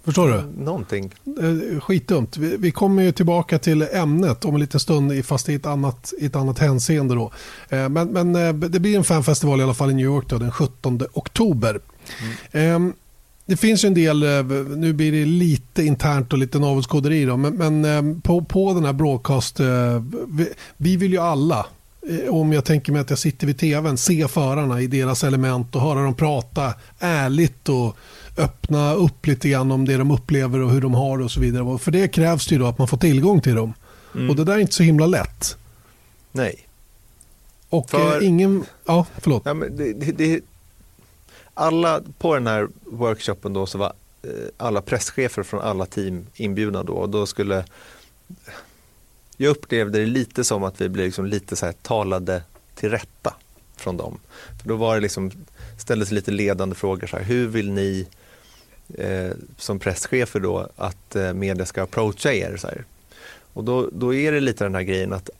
[0.07, 0.63] Förstår du?
[0.65, 1.13] Någonting.
[1.25, 2.37] Eh, skitdumt.
[2.37, 6.13] Vi, vi kommer ju tillbaka till ämnet om en liten stund, fast i ett annat,
[6.19, 7.15] i ett annat hänseende.
[7.15, 7.33] Då.
[7.69, 10.39] Eh, men, men eh, det blir en fanfestival i alla fall i New York då,
[10.39, 11.81] den 17 oktober.
[12.53, 12.93] Mm.
[13.47, 14.25] Det finns ju en del,
[14.77, 18.93] nu blir det lite internt och lite navelskåderi då, men, men på, på den här
[18.93, 19.61] broadcast,
[20.29, 21.67] vi, vi vill ju alla,
[22.29, 25.81] om jag tänker mig att jag sitter vid tvn, se förarna i deras element och
[25.81, 27.97] höra dem prata ärligt och
[28.37, 31.41] öppna upp lite grann om det de upplever och hur de har det och så
[31.41, 31.79] vidare.
[31.79, 33.75] För det krävs det ju då att man får tillgång till dem.
[34.15, 34.31] Mm.
[34.31, 35.57] Och det där är inte så himla lätt.
[36.33, 36.67] Nej.
[37.69, 38.65] Och För, eh, ingen...
[38.85, 39.43] Ja, förlåt.
[39.45, 40.41] Ja, men det, det, det,
[41.55, 46.83] alla på den här workshopen då så var eh, alla presschefer från alla team inbjudna
[46.83, 47.65] då och då skulle
[49.37, 52.43] jag upplevde det lite som att vi blev liksom lite så här talade
[52.75, 53.35] till rätta
[53.77, 54.19] från dem.
[54.61, 55.31] För då var det liksom,
[55.79, 58.07] ställdes lite ledande frågor så här, hur vill ni
[58.95, 62.57] eh, som presschefer då att eh, media ska approacha er.
[62.57, 62.85] Så här.
[63.53, 65.31] Och då, då är det lite den här grejen att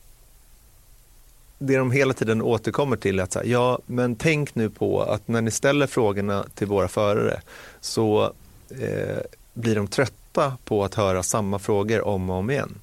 [1.59, 5.01] det de hela tiden återkommer till är att så här, ja, men tänk nu på
[5.01, 7.41] att när ni ställer frågorna till våra förare
[7.81, 8.33] så
[8.69, 9.17] eh,
[9.53, 12.75] blir de trötta på att höra samma frågor om och om igen.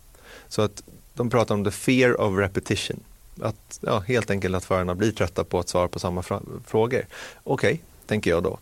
[0.48, 0.82] Så att
[1.14, 3.00] de pratar om the fear of repetition.
[3.40, 6.22] Att, ja, helt enkelt att förarna blir trötta på att svara på samma
[6.66, 7.06] frågor.
[7.44, 8.58] Okej, okay, tänker jag då.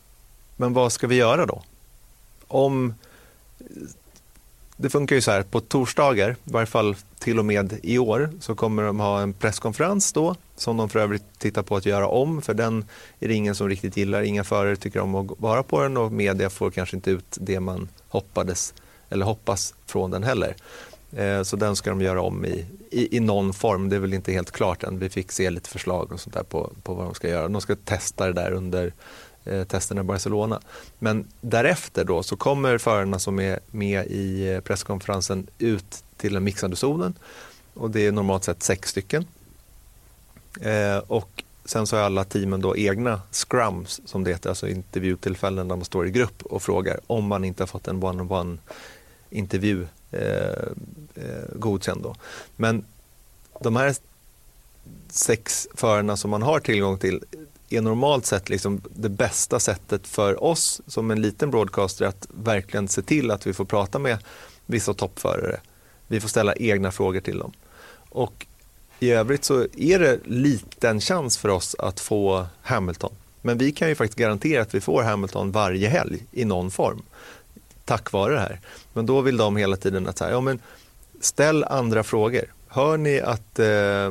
[0.57, 1.63] Men vad ska vi göra då?
[2.55, 2.95] Om
[4.77, 8.31] det funkar ju så här, på torsdagar, i varje fall till och med i år,
[8.41, 12.09] så kommer de ha en presskonferens då, som de för övrigt tittar på att göra
[12.09, 12.85] om, för den
[13.21, 14.23] är det ingen som riktigt gillar.
[14.23, 17.61] Inga förare tycker om att vara på den och media får kanske inte ut det
[17.61, 18.75] man hoppades
[19.09, 20.57] eller hoppas från den heller.
[21.17, 23.89] Eh, så den ska de göra om i, i, i, någon form.
[23.89, 24.99] Det är väl inte helt klart än.
[24.99, 27.49] Vi fick se lite förslag och sånt där på, på vad de ska göra.
[27.49, 28.93] De ska testa det där under
[29.45, 30.61] eh, testerna i Barcelona.
[30.99, 36.45] Men därefter då så kommer förarna som är med i eh, presskonferensen ut till den
[36.45, 37.15] mixade zonen
[37.75, 39.27] och det är normalt sett sex stycken.
[40.61, 45.69] Eh, och sen så har alla teamen då egna scrums som det heter, alltså intervjutillfällen
[45.69, 48.59] där man står i grupp och frågar om man inte har fått en one-on-one
[49.31, 50.69] intervju eh,
[51.15, 52.03] eh, godkänd.
[52.03, 52.15] Då.
[52.57, 52.85] Men
[53.61, 53.95] de här
[55.09, 57.25] sex förarna som man har tillgång till
[57.73, 62.89] är normalt sett liksom det bästa sättet för oss som en liten broadcaster att verkligen
[62.89, 64.19] se till att vi får prata med
[64.67, 65.61] vissa toppförare.
[66.07, 67.53] Vi får ställa egna frågor till dem.
[68.09, 68.47] Och
[69.01, 73.13] i övrigt så är det liten chans för oss att få Hamilton.
[73.43, 77.03] Men vi kan ju faktiskt garantera att vi får Hamilton varje helg i någon form.
[77.85, 78.61] Tack vare det här.
[78.93, 80.61] Men då vill de hela tiden att säga, ja men
[81.21, 82.45] ställ andra frågor.
[82.69, 84.11] Hör ni att eh,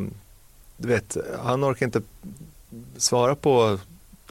[0.77, 2.01] du vet, han orkar inte
[2.97, 3.79] svara på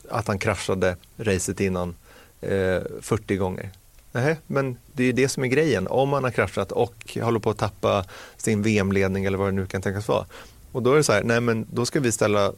[0.08, 1.94] att han kraschade racet innan
[2.40, 3.70] eh, 40 gånger.
[4.12, 5.88] Nej, men det är det som är grejen.
[5.88, 8.04] Om man har kraschat och håller på att tappa
[8.36, 10.26] sin VM-ledning eller vad det nu kan tänkas vara.
[10.72, 12.52] Och då är det så här, nej men då ska vi ställa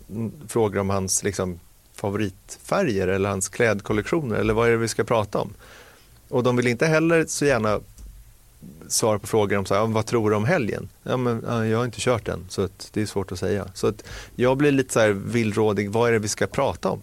[0.48, 1.60] frågor om hans liksom,
[1.94, 5.54] favoritfärger eller hans klädkollektioner eller vad är det vi ska prata om.
[6.28, 7.80] Och de vill inte heller så gärna
[8.88, 10.88] svara på frågor om så här, vad tror du om helgen?
[11.02, 13.66] Ja, men, ja, jag har inte kört den så det är svårt att säga.
[13.74, 14.04] Så att
[14.36, 17.02] jag blir lite så här villrådig, vad är det vi ska prata om?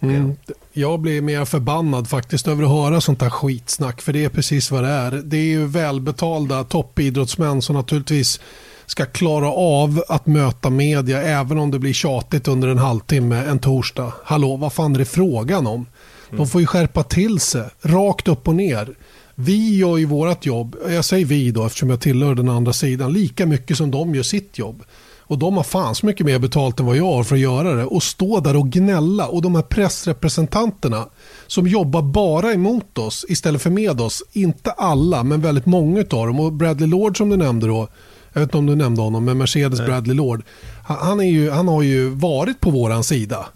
[0.00, 0.36] Mm.
[0.72, 4.70] Jag blir mer förbannad faktiskt över att höra sånt här skitsnack för det är precis
[4.70, 5.10] vad det är.
[5.10, 8.40] Det är ju välbetalda toppidrottsmän som naturligtvis
[8.86, 13.58] ska klara av att möta media även om det blir tjatigt under en halvtimme en
[13.58, 14.12] torsdag.
[14.24, 15.86] Hallå, vad fan är det frågan om?
[16.30, 16.48] De mm.
[16.48, 18.94] får ju skärpa till sig, rakt upp och ner.
[19.34, 23.12] Vi gör ju vårt jobb, jag säger vi då eftersom jag tillhör den andra sidan,
[23.12, 24.82] lika mycket som de gör sitt jobb.
[25.26, 27.74] Och de har fan så mycket mer betalt än vad jag har för att göra
[27.74, 27.84] det.
[27.84, 29.26] Och stå där och gnälla.
[29.26, 31.08] Och de här pressrepresentanterna
[31.46, 34.22] som jobbar bara emot oss istället för med oss.
[34.32, 36.40] Inte alla, men väldigt många av dem.
[36.40, 37.88] Och Bradley Lord som du nämnde då.
[38.32, 39.88] Jag vet inte om du nämnde honom, men Mercedes Nej.
[39.88, 40.42] Bradley Lord.
[40.84, 43.46] Han, är ju, han har ju varit på våran sida.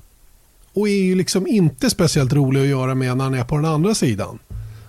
[0.72, 3.64] Och är ju liksom inte speciellt rolig att göra med när han är på den
[3.64, 4.38] andra sidan.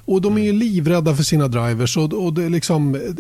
[0.09, 1.97] Och de är ju livrädda för sina drivers.
[1.97, 3.13] Och, och det liksom,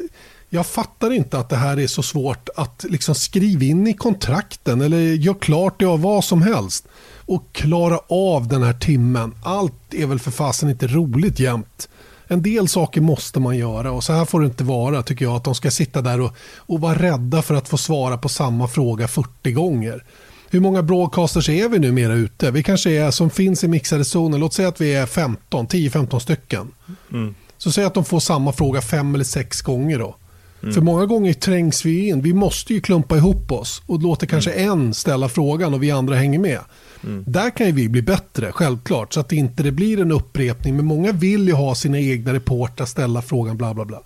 [0.49, 4.81] jag fattar inte att det här är så svårt att liksom skriva in i kontrakten
[4.81, 6.87] eller göra klart det av vad som helst.
[7.25, 9.35] Och klara av den här timmen.
[9.43, 11.89] Allt är väl för fasen inte roligt jämt.
[12.27, 15.35] En del saker måste man göra och så här får det inte vara tycker jag.
[15.35, 18.67] Att de ska sitta där och, och vara rädda för att få svara på samma
[18.67, 20.03] fråga 40 gånger.
[20.51, 22.51] Hur många broadcasters är vi numera ute?
[22.51, 24.37] Vi kanske är som finns i mixade zoner.
[24.37, 26.71] Låt säga att vi är 15, 10-15 stycken.
[27.11, 27.35] Mm.
[27.57, 30.15] Så säg att de får samma fråga fem eller sex gånger då.
[30.61, 30.73] Mm.
[30.73, 32.21] För många gånger trängs vi in.
[32.21, 34.71] Vi måste ju klumpa ihop oss och kanske mm.
[34.71, 36.59] en ställa frågan och vi andra hänger med.
[37.03, 37.23] Mm.
[37.27, 40.75] Där kan vi bli bättre, självklart, så att inte det blir en upprepning.
[40.75, 44.01] Men många vill ju ha sina egna reportrar ställa frågan, bla bla bla.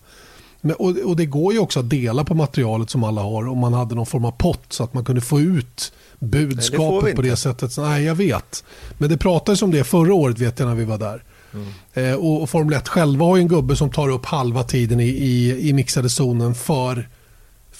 [0.61, 3.57] Men, och, och, det går ju också att dela på materialet som alla har om
[3.57, 7.21] man hade någon form av pott så att man kunde få ut budskapet det på
[7.21, 7.77] det sättet.
[7.77, 8.63] Nej, jag vet.
[8.97, 11.23] Men det pratades om det förra året vet jag när vi var där.
[11.53, 11.67] Mm.
[11.93, 14.99] Eh, och, och Formel 1 själva har ju en gubbe som tar upp halva tiden
[14.99, 17.07] i, i, i mixade zonen för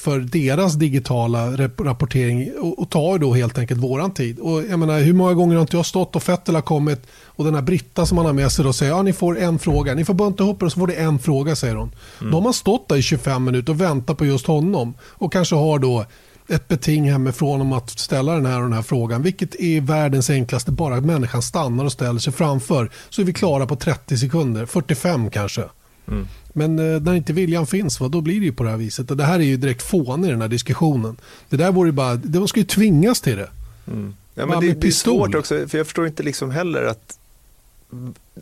[0.04, 4.40] för deras digitala rapportering och, och tar då helt enkelt våran tid.
[4.40, 7.46] Och jag menar, hur många gånger har inte jag stått och Fettel har kommit och
[7.46, 9.94] den här Britta som han har med sig då säger ja ni får en fråga,
[9.94, 11.96] ni får bunta ihop er och så får det en fråga säger hon.
[12.20, 12.32] Mm.
[12.32, 15.56] Då har man stått där i 25 minuter och väntat på just honom och kanske
[15.56, 16.06] har då
[16.54, 19.22] ett beting hemifrån om att ställa den här och den här frågan.
[19.22, 22.90] Vilket är världens enklaste, bara att människan stannar och ställer sig framför.
[23.10, 25.64] Så är vi klara på 30 sekunder, 45 kanske.
[26.08, 26.28] Mm.
[26.54, 29.12] Men eh, när inte viljan finns, va, då blir det ju på det här viset.
[29.12, 31.18] Och det här är ju direkt fån i den här diskussionen.
[31.50, 33.50] Det där vore bara, de ska ju tvingas till det.
[33.88, 34.16] Mm.
[34.36, 37.18] Ja, men det, det, är svårt också, för jag förstår inte liksom heller att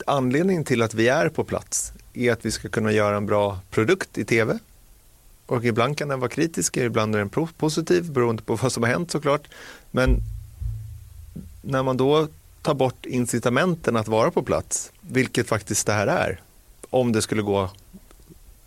[0.06, 3.60] anledningen till att vi är på plats är att vi ska kunna göra en bra
[3.71, 4.60] produkt i tv.
[5.51, 8.89] Och ibland kan den vara kritisk, ibland är den positiv beroende på vad som har
[8.89, 9.47] hänt såklart.
[9.91, 10.17] Men
[11.61, 12.27] när man då
[12.61, 16.41] tar bort incitamenten att vara på plats, vilket faktiskt det här är,
[16.89, 17.69] om det skulle gå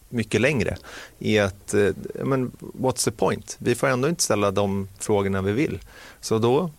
[0.09, 0.77] mycket längre,
[1.19, 1.91] är att, eh,
[2.25, 3.57] men what's the point?
[3.59, 5.81] Vi får ändå inte ställa de frågorna vi vill.
[6.21, 6.71] Så då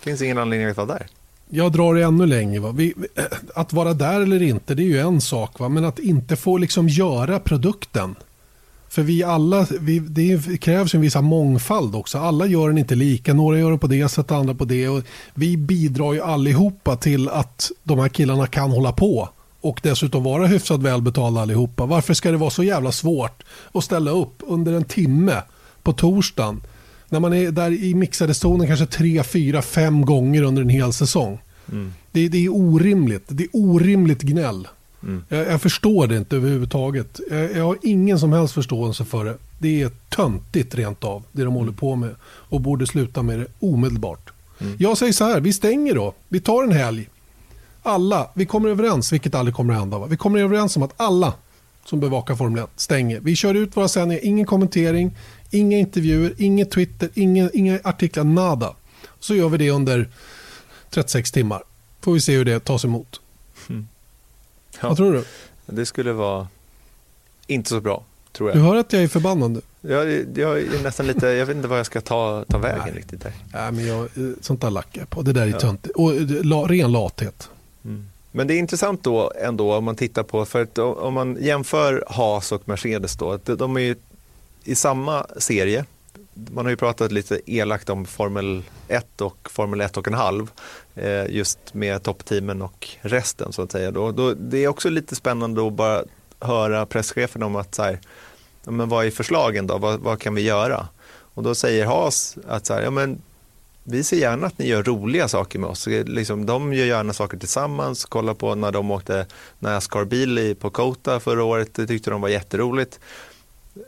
[0.00, 1.06] finns ingen anledning att vara där.
[1.48, 2.60] Jag drar det ännu längre.
[2.60, 2.72] Va?
[2.72, 2.94] Vi,
[3.54, 5.58] att vara där eller inte, det är ju en sak.
[5.58, 5.68] Va?
[5.68, 8.14] Men att inte få liksom göra produkten.
[8.96, 12.18] För vi alla, vi, det krävs en viss mångfald också.
[12.18, 13.34] Alla gör den inte lika.
[13.34, 14.88] Några gör den på det sättet, andra på det.
[14.88, 15.02] Och
[15.34, 19.28] vi bidrar ju allihopa till att de här killarna kan hålla på
[19.60, 21.86] och dessutom vara hyfsat välbetalda allihopa.
[21.86, 25.42] Varför ska det vara så jävla svårt att ställa upp under en timme
[25.82, 26.62] på torsdagen
[27.08, 30.92] när man är där i mixade zonen kanske tre, fyra, fem gånger under en hel
[30.92, 31.38] säsong.
[31.72, 31.92] Mm.
[32.12, 33.24] Det, det, är orimligt.
[33.28, 34.68] Det är orimligt gnäll.
[35.02, 35.24] Mm.
[35.28, 37.20] Jag, jag, förstår det inte överhuvudtaget.
[37.30, 39.36] Jag, jag, har ingen som helst förståelse för det.
[39.58, 42.14] Det är töntigt rent av, det de håller på med.
[42.22, 44.30] Och borde sluta med det omedelbart.
[44.58, 44.76] Mm.
[44.78, 46.14] Jag säger så här, vi stänger då.
[46.28, 47.08] Vi tar en helg
[47.86, 49.98] alla, vi kommer överens, vilket aldrig kommer att hända.
[49.98, 50.06] Va?
[50.06, 51.34] Vi kommer överens om att alla
[51.84, 53.20] som bevakar Formel 1 stänger.
[53.20, 55.16] Vi kör ut våra sändningar, ingen kommentering,
[55.50, 58.74] inga intervjuer, inget Twitter, inga, inga artiklar, nada.
[59.20, 60.08] Så gör vi det under
[60.90, 61.62] 36 timmar.
[62.00, 63.20] Får vi se hur det tas emot.
[63.68, 63.88] Mm.
[64.80, 65.24] Ja, Vad tror du?
[65.66, 66.48] Det skulle vara
[67.46, 68.58] inte så bra, tror jag.
[68.58, 69.60] Du hör att jag är förbannad nu.
[69.80, 72.94] Jag, jag är nästan lite, jag vet inte vad jag ska ta, ta vägen Nej.
[72.94, 73.32] riktigt där.
[73.52, 74.08] Nej, men jag,
[74.40, 75.22] sånt där lackar jag på.
[75.22, 75.60] Det där är ja.
[75.60, 75.96] töntigt.
[75.96, 76.12] Och
[76.44, 77.50] la, ren lathet.
[77.84, 78.06] Mm.
[78.32, 82.04] Men det är intressant då ändå om man tittar på, för att om man jämför
[82.08, 83.96] Haas och Mercedes då, de är ju
[84.64, 85.84] i samma serie.
[86.50, 90.50] Man har ju pratat lite elakt om Formel 1 och Formel 1 och en halv,
[90.94, 93.90] eh, just med toppteamen och resten så att säga.
[93.90, 96.02] Då, då, det är också lite spännande att bara
[96.40, 98.00] höra presschefen om att så här,
[98.64, 100.88] men vad är förslagen då, vad, vad kan vi göra?
[101.08, 103.22] Och då säger Haas att så här, ja, men
[103.88, 105.86] vi ser gärna att ni gör roliga saker med oss.
[105.86, 108.04] Liksom, de gör gärna saker tillsammans.
[108.04, 109.26] Kolla på när de åkte
[109.58, 111.74] Nascar-bil på Kota förra året.
[111.74, 113.00] Det tyckte de var jätteroligt.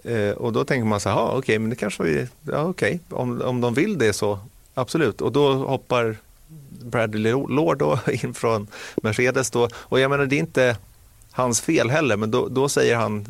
[0.05, 3.01] Eh, och då tänker man så här, okej, okay, men det kanske vi, ja okej,
[3.09, 3.18] okay.
[3.22, 4.38] om, om de vill det så
[4.74, 5.20] absolut.
[5.20, 6.16] Och då hoppar
[6.85, 9.68] Bradley Lord då in från Mercedes då.
[9.74, 10.77] Och jag menar, det är inte
[11.31, 13.27] hans fel heller, men då, då säger han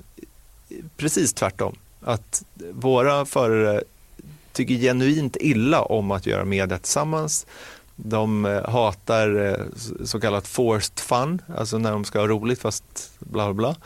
[0.96, 1.76] precis tvärtom.
[2.00, 3.82] Att våra förare
[4.52, 7.46] tycker genuint illa om att göra media tillsammans.
[7.96, 9.64] De eh, hatar eh,
[10.04, 13.76] så kallat forced fun, alltså när de ska ha roligt fast bla bla.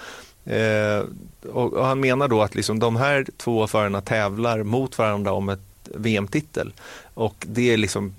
[0.45, 1.05] Eh,
[1.53, 5.49] och, och, han menar då att liksom de här två förarna tävlar mot varandra om
[5.49, 5.61] ett
[5.95, 6.73] VM-titel.
[7.15, 8.15] Och det, är liksom,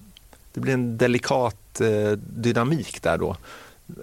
[0.54, 3.38] det blir en delikat eh, dynamik där då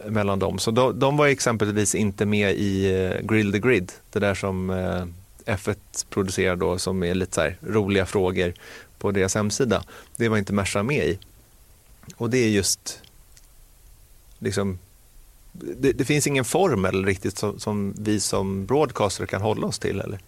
[0.07, 0.59] mellan dem.
[0.59, 4.71] Så de, de var exempelvis inte med i eh, Grill the Grid, det där som
[4.71, 5.05] eh,
[5.55, 5.77] F1
[6.11, 8.55] producerar då som är lite så roliga frågor
[8.99, 9.83] på deras hemsida.
[10.17, 11.19] Det var inte Merca med i.
[12.17, 13.03] Och det är just
[14.39, 14.79] liksom
[15.53, 20.01] det, det, finns ingen formel riktigt som, som, vi som broadcaster kan hålla oss till
[20.01, 20.19] eller?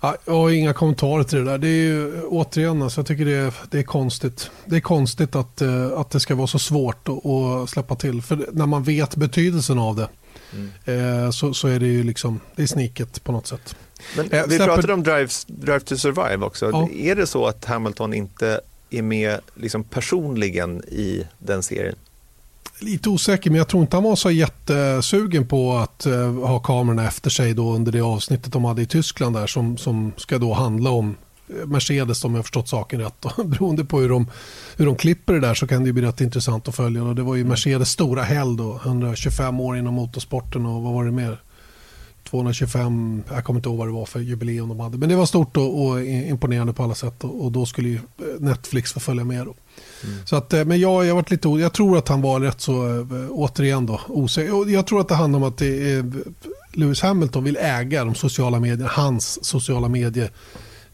[0.00, 1.58] Jag har inga kommentarer till det där.
[1.58, 4.50] Det är ju, återigen, alltså, jag tycker det är, det är konstigt.
[4.64, 8.22] Det är konstigt att, eh, att det ska vara så svårt att, att släppa till.
[8.22, 10.08] För när man vet betydelsen av det
[10.86, 11.32] mm.
[11.32, 13.76] så, så är det ju liksom, det är sniket på något sätt.
[14.16, 14.74] Men, eh, vi släpper...
[14.74, 16.70] pratade om Drive, Drive to Survive också.
[16.70, 16.88] Ja.
[16.90, 21.96] Är det så att Hamilton inte är med liksom personligen i den serien?
[22.80, 27.06] Lite osäker, men jag tror inte han var så jättesugen på att uh, ha kamerorna
[27.06, 30.52] efter sig då under det avsnittet de hade i Tyskland där som, som ska då
[30.52, 31.16] handla om
[31.66, 33.24] Mercedes om jag förstått saken rätt.
[33.24, 34.30] Och beroende på hur de,
[34.76, 37.04] hur de klipper det där så kan det bli rätt intressant att följa.
[37.04, 41.04] Och det var ju Mercedes stora helg då, 125 år inom motorsporten och vad var
[41.04, 41.38] det mer?
[42.30, 44.98] 225, jag kommer inte ihåg vad det var för jubileum de hade.
[44.98, 48.00] Men det var stort och, och imponerande på alla sätt och, och, då skulle ju
[48.38, 49.46] Netflix få följa med.
[49.46, 49.54] Då.
[50.04, 50.26] Mm.
[50.26, 52.86] Så att, eh, men jag, jag, varit lite, jag tror att han var rätt så,
[52.86, 54.70] eh, återigen då, osäker.
[54.70, 56.12] Jag tror att det handlar om att det är,
[56.72, 60.30] Lewis Hamilton vill äga de sociala medierna, hans sociala medier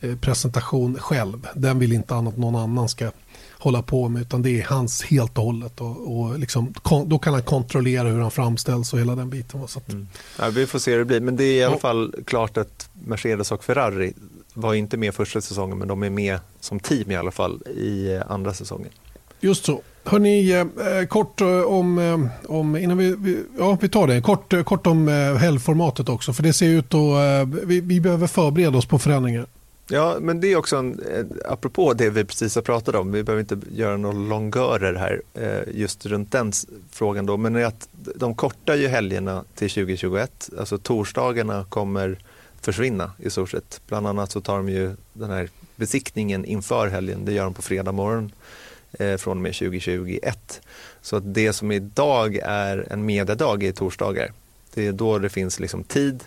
[0.05, 1.49] Eh, själv.
[1.55, 3.11] Den vill inte att någon annan ska
[3.51, 5.81] hålla på med utan det är hans helt och hållet.
[5.81, 6.75] Och, och liksom,
[7.07, 9.68] då kan han kontrollera hur han framställs och hela den biten.
[9.68, 9.92] Så att...
[9.92, 10.09] mm.
[10.38, 12.88] ja, vi får se hur det blir men det är i alla fall klart att
[13.07, 14.12] Mercedes och Ferrari
[14.55, 18.21] var inte med första säsongen men de är med som team i alla fall i
[18.29, 18.88] andra säsongen.
[19.40, 19.83] Just så.
[20.05, 24.64] Hörni, eh, kort eh, om, eh, om, innan vi, vi, ja vi tar det, kort,
[24.64, 26.33] kort om eh, helgformatet också.
[26.33, 29.47] För det ser ut att, eh, vi, vi behöver förbereda oss på förändringar.
[29.88, 31.01] Ja, men det är också en,
[31.49, 35.81] apropå det vi precis har pratat om, vi behöver inte göra några longörer här eh,
[35.81, 36.53] just runt den
[36.90, 42.19] frågan då, men att de kortar ju helgerna till 2021, alltså torsdagarna kommer
[42.64, 43.81] försvinna i stort sett.
[43.87, 47.62] Bland annat så tar de ju den här besiktningen inför helgen, det gör de på
[47.62, 48.33] fredag morgon
[48.92, 50.61] eh, från och med 2021.
[51.00, 54.33] Så att det som idag är en mediedag är torsdagar.
[54.74, 56.24] Det är då det finns liksom tid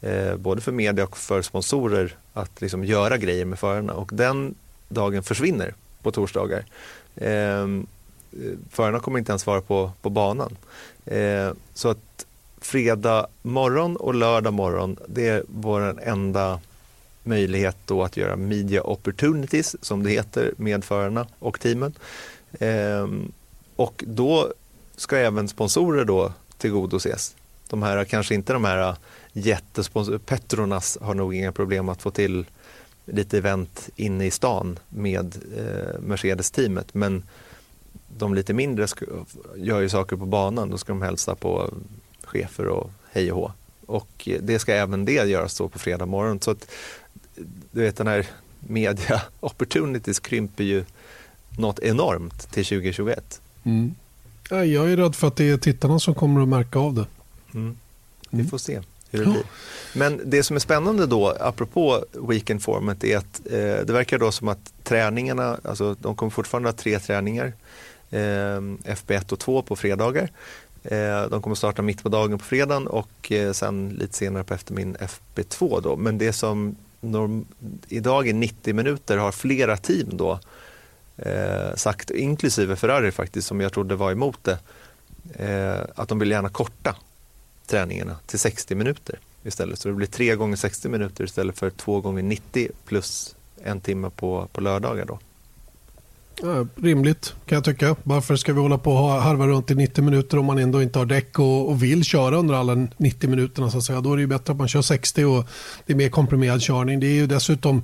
[0.00, 4.54] eh, både för media och för sponsorer att liksom göra grejer med förarna och den
[4.88, 6.64] dagen försvinner på torsdagar.
[7.16, 7.66] Eh,
[8.70, 10.56] förarna kommer inte ens vara på, på banan.
[11.04, 12.26] Eh, så att
[12.60, 16.60] fredag morgon och lördag morgon, det är vår enda
[17.22, 21.94] möjlighet då att göra media opportunities, som det heter, med förarna och teamen.
[22.52, 23.08] Eh,
[23.76, 24.52] och då
[24.96, 27.36] ska även sponsorer då tillgodoses.
[27.68, 28.96] De här, kanske inte de här
[29.32, 32.46] jättesponsorerna, Petronas har nog inga problem att få till
[33.04, 36.94] lite event inne i stan med eh, Mercedes-teamet.
[36.94, 37.22] Men
[38.18, 38.86] de lite mindre
[39.56, 40.70] gör ju saker på banan.
[40.70, 41.70] Då ska de hälsa på
[42.30, 43.52] chefer och hej och hå.
[43.86, 46.40] Och det ska även det göras då på fredag morgon.
[46.40, 46.70] Så att,
[47.70, 48.26] du vet den här
[48.60, 50.84] media opportunities krymper ju
[51.58, 53.40] något enormt till 2021.
[53.64, 53.94] Mm.
[54.50, 57.06] Jag är rädd för att det är tittarna som kommer att märka av det.
[57.54, 57.76] Mm.
[58.30, 58.50] Vi mm.
[58.50, 59.42] får se hur det blir.
[59.94, 64.32] Men det som är spännande då, apropå weekend format, är att eh, det verkar då
[64.32, 67.52] som att träningarna, alltså de kommer fortfarande ha tre träningar,
[68.10, 70.30] eh, FB1 och 2 på fredagar.
[70.82, 74.54] Eh, de kommer starta mitt på dagen på fredagen och eh, sen lite senare på
[74.54, 75.96] eftermiddagen FB2 då.
[75.96, 77.46] Men det som norm,
[77.88, 80.40] idag är 90 minuter har flera team då
[81.16, 84.58] eh, sagt, inklusive Ferrari faktiskt, som jag trodde var emot det,
[85.34, 86.96] eh, att de vill gärna korta
[87.66, 89.78] träningarna till 60 minuter istället.
[89.78, 94.10] Så det blir 3 gånger 60 minuter istället för 2 gånger 90 plus en timme
[94.10, 95.04] på, på lördagar.
[95.04, 95.18] Då.
[96.42, 97.96] Ja, rimligt kan jag tycka.
[98.02, 100.98] Varför ska vi hålla på och harva runt i 90 minuter om man ändå inte
[100.98, 103.70] har däck och, och vill köra under alla 90 minuterna.
[103.70, 104.00] Så att säga.
[104.00, 105.44] Då är det bättre att man kör 60 och
[105.86, 107.00] det är mer komprimerad körning.
[107.00, 107.82] Det är ju dessutom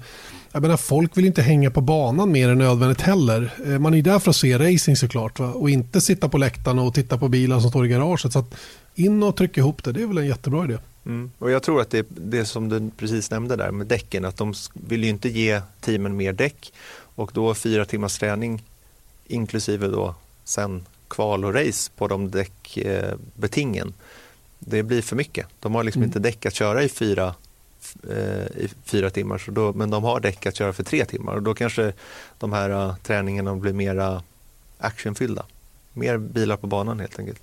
[0.52, 3.54] jag menar, folk vill inte hänga på banan mer än nödvändigt heller.
[3.66, 5.46] Eh, man är där för att se racing såklart va?
[5.46, 8.32] och inte sitta på läktarna och titta på bilar som står i garaget.
[8.32, 8.54] Så att
[8.94, 10.78] in och trycka ihop det, det är väl en jättebra idé.
[11.06, 11.30] Mm.
[11.38, 14.54] Och jag tror att det, det som du precis nämnde där med däcken, att de
[14.72, 16.72] vill ju inte ge teamen mer däck
[17.16, 18.62] och då fyra timmars träning
[19.26, 23.94] inklusive då sen kval och race på de däckbetingen.
[24.58, 25.46] Det blir för mycket.
[25.60, 26.08] De har liksom mm.
[26.08, 27.34] inte däck att köra i fyra,
[28.10, 31.34] eh, i fyra timmar, så då, men de har däck att köra för tre timmar
[31.34, 31.92] och då kanske
[32.38, 34.22] de här uh, träningarna blir mera
[34.78, 35.46] actionfyllda.
[35.92, 37.42] Mer bilar på banan helt enkelt.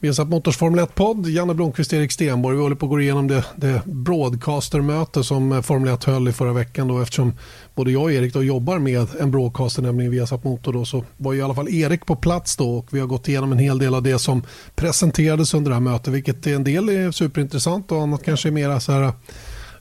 [0.00, 1.26] Vi har satt Motors Formel 1-podd.
[1.26, 2.56] Janne Blomqvist och Erik Stenborg.
[2.56, 6.32] Vi håller på att gå igenom det, det broadcastermöte som eh, Formel 1 höll i
[6.32, 6.88] förra veckan.
[6.88, 7.32] Då, eftersom
[7.74, 10.72] både jag och Erik då jobbar med en broadcaster, nämligen Viasat Motor.
[10.72, 13.52] Då, så var i alla fall Erik på plats då och vi har gått igenom
[13.52, 14.42] en hel del av det som
[14.74, 16.14] presenterades under det här mötet.
[16.14, 19.12] Vilket en del är superintressant och annat kanske är mera så här, eh,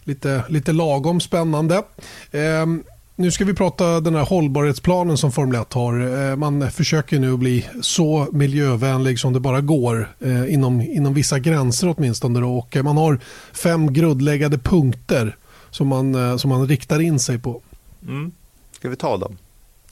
[0.04, 1.84] lite, lite lagom spännande.
[2.32, 2.84] Ehm,
[3.16, 6.00] nu ska vi prata den här hållbarhetsplanen som Formel 1 har.
[6.30, 11.40] Eh, man försöker nu bli så miljövänlig som det bara går eh, inom, inom vissa
[11.40, 12.40] gränser åtminstone.
[12.40, 12.58] Då.
[12.58, 13.20] Och man har
[13.54, 15.38] fem grundläggande punkter
[15.72, 17.62] som man, eh, som man riktar in sig på.
[18.08, 18.32] Mm.
[18.72, 19.38] Ska vi ta dem?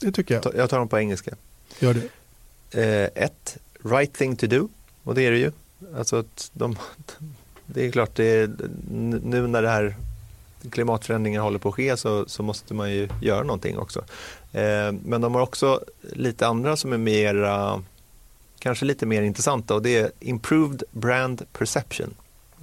[0.00, 0.56] Det tycker jag.
[0.56, 1.34] Jag tar dem på engelska.
[1.78, 3.06] Gör det.
[3.14, 4.68] Ett, right thing to do.
[5.02, 5.52] Och det är det ju.
[5.96, 6.76] Alltså de,
[7.66, 8.50] det är klart, det är,
[9.22, 9.96] nu när det här
[10.70, 14.04] klimatförändringar håller på att ske så, så måste man ju göra någonting också.
[14.52, 15.80] Eh, men de har också
[16.12, 17.82] lite andra som är mera,
[18.58, 22.14] kanske lite mer intressanta och det är Improved Brand Perception.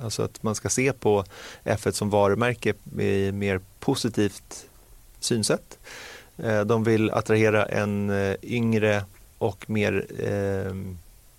[0.01, 1.23] Alltså att man ska se på
[1.63, 4.65] F1 som varumärke med mer positivt
[5.19, 5.79] synsätt.
[6.37, 9.03] Eh, de vill attrahera en eh, yngre
[9.37, 10.75] och mer eh,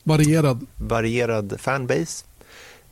[0.02, 0.66] varierad.
[0.76, 2.24] varierad fanbase.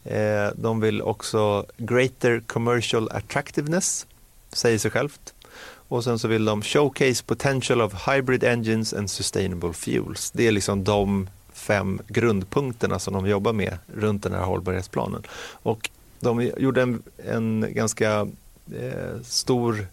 [0.05, 4.07] Eh, de vill också greater commercial attractiveness,
[4.53, 5.35] säger sig självt.
[5.63, 10.31] Och sen så vill de showcase potential of hybrid engines and sustainable fuels.
[10.31, 15.23] Det är liksom de fem grundpunkterna som de jobbar med runt den här hållbarhetsplanen.
[15.63, 15.91] Och
[16.21, 18.29] de gjorde en, en ganska
[18.77, 19.87] eh, stor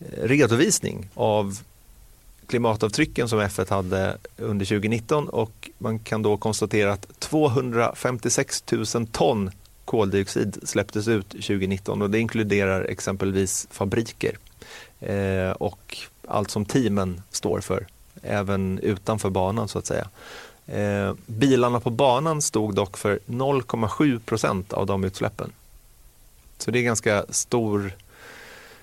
[0.00, 1.58] eh, redovisning av
[2.46, 9.50] klimatavtrycken som F1 hade under 2019 och man kan då konstatera att 256 000 ton
[9.84, 14.38] koldioxid släpptes ut 2019 och det inkluderar exempelvis fabriker
[15.00, 17.86] eh, och allt som teamen står för,
[18.22, 20.08] även utanför banan så att säga.
[20.66, 25.52] Eh, bilarna på banan stod dock för 0,7 procent av de utsläppen.
[26.58, 27.92] Så det är ganska stor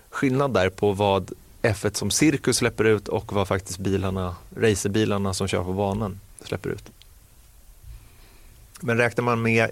[0.10, 1.32] skillnad där på vad
[1.62, 6.70] F1 som cirkus släpper ut och vad faktiskt bilarna, racerbilarna som kör på banan släpper
[6.70, 6.92] ut.
[8.82, 9.70] Men räknar man med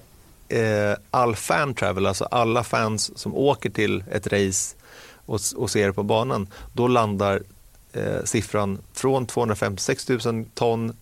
[0.50, 4.76] eh, all fan travel, alltså alla fans som åker till ett race
[5.26, 7.44] och, och ser på banan, då landar
[7.94, 10.96] eh, siffran från 256 000 ton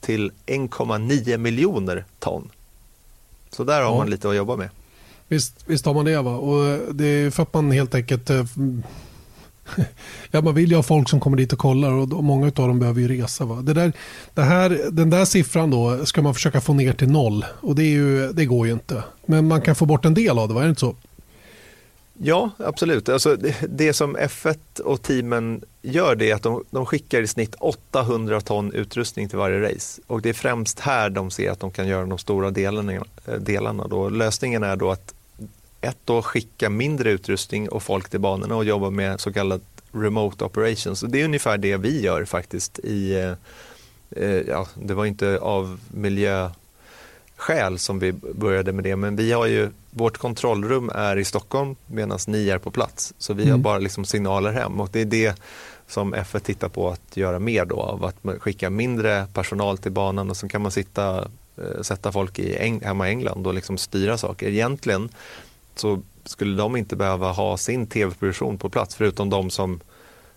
[0.00, 2.50] till 1,9 miljoner ton.
[3.50, 3.96] Så där har ja.
[3.96, 4.68] man lite att jobba med.
[5.28, 6.22] Visst, visst har man det.
[6.22, 6.36] Va?
[6.36, 8.44] Och det är för att man helt enkelt eh,
[10.30, 12.78] Ja, man vill ju ha folk som kommer dit och kollar och många av dem
[12.78, 13.44] behöver ju resa.
[13.44, 13.54] Va?
[13.62, 13.92] Det där,
[14.34, 17.82] det här, den där siffran då ska man försöka få ner till noll och det,
[17.82, 19.02] är ju, det går ju inte.
[19.26, 20.96] Men man kan få bort en del av det, är det inte så?
[22.22, 23.08] Ja, absolut.
[23.08, 27.26] Alltså, det, det som F1 och teamen gör det är att de, de, skickar i
[27.26, 30.02] snitt 800 ton utrustning till varje race.
[30.06, 33.04] Och det är främst här de ser att de kan göra de stora delarna.
[33.38, 34.08] delarna då.
[34.08, 35.14] Lösningen är då att
[35.80, 39.62] ett då skicka mindre utrustning och folk till banorna och jobba med så kallat
[39.92, 41.00] remote operations.
[41.00, 43.32] Det är ungefär det vi gör faktiskt i, eh,
[44.24, 49.46] eh, ja, det var inte av miljöskäl som vi började med det, men vi har
[49.46, 53.14] ju, vårt kontrollrum är i Stockholm medan ni är på plats.
[53.18, 53.52] Så vi mm.
[53.52, 55.40] har bara liksom signaler hem och det är det
[55.86, 60.30] som F1 tittar på att göra mer då, av att skicka mindre personal till banan
[60.30, 64.18] och så kan man sitta, eh, sätta folk i hemma i England och liksom styra
[64.18, 64.48] saker.
[64.48, 65.08] Egentligen
[65.80, 69.80] så skulle de inte behöva ha sin tv-produktion på plats förutom de som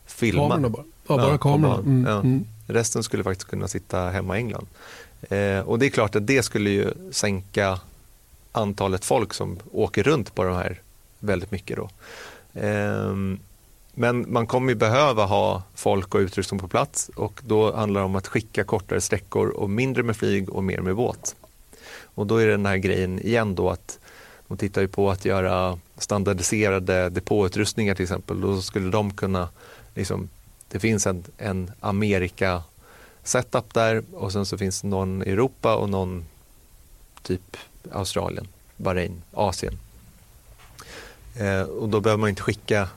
[0.05, 0.43] filmar.
[0.43, 0.83] Kamerorna bara.
[1.07, 1.79] Ja, bara ja, kamerorna.
[1.79, 2.19] Mm, ja.
[2.19, 2.45] mm.
[2.67, 4.67] Resten skulle faktiskt kunna sitta hemma i England.
[5.29, 7.79] Eh, och det är klart att det skulle ju sänka
[8.51, 10.81] antalet folk som åker runt på de här
[11.19, 11.89] väldigt mycket då.
[12.61, 13.15] Eh,
[13.93, 18.05] men man kommer ju behöva ha folk och utrustning på plats och då handlar det
[18.05, 21.35] om att skicka kortare sträckor och mindre med flyg och mer med båt.
[22.15, 23.99] Och då är det den här grejen igen då att
[24.53, 28.41] de tittar ju på att göra standardiserade depåutrustningar till exempel.
[28.41, 29.49] Då skulle de kunna,
[29.95, 30.29] liksom,
[30.67, 32.63] det finns en, en Amerika
[33.23, 36.25] setup där och sen så finns någon i Europa och någon
[37.21, 37.57] typ
[37.91, 38.47] Australien,
[38.77, 39.79] Bahrain, Asien.
[41.35, 42.89] Eh, och då behöver man inte skicka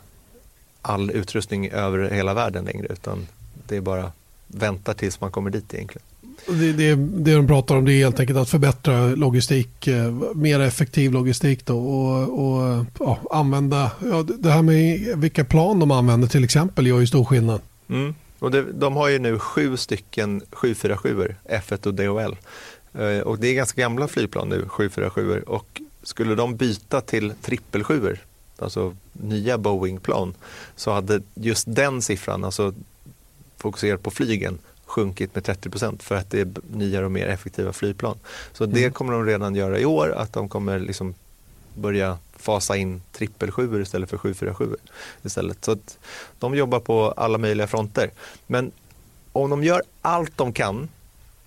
[0.82, 3.26] all utrustning över hela världen längre utan
[3.66, 4.12] det är bara
[4.46, 6.06] vänta tills man kommer dit egentligen.
[6.46, 10.60] Det, det, det de pratar om det är helt enkelt att förbättra logistik, eh, mer
[10.60, 16.28] effektiv logistik då, och, och ja, använda, ja, det här med vilka plan de använder
[16.28, 17.60] till exempel gör ju stor skillnad.
[17.88, 18.14] Mm.
[18.38, 22.36] Och det, de har ju nu sju stycken 747 F1 och DHL.
[23.02, 28.16] Eh, och det är ganska gamla flygplan nu, 747 och skulle de byta till 777
[28.58, 30.34] alltså nya Boeing-plan,
[30.76, 32.74] så hade just den siffran, alltså
[33.56, 37.72] fokuserat på flygen, sjunkit med 30 procent för att det är nyare och mer effektiva
[37.72, 38.18] flygplan.
[38.52, 38.74] Så mm.
[38.74, 41.14] det kommer de redan göra i år, att de kommer liksom
[41.74, 44.76] börja fasa in 777 istället för 747
[45.22, 45.64] istället.
[45.64, 45.76] Så
[46.38, 48.10] de jobbar på alla möjliga fronter.
[48.46, 48.72] Men
[49.32, 50.88] om de gör allt de kan,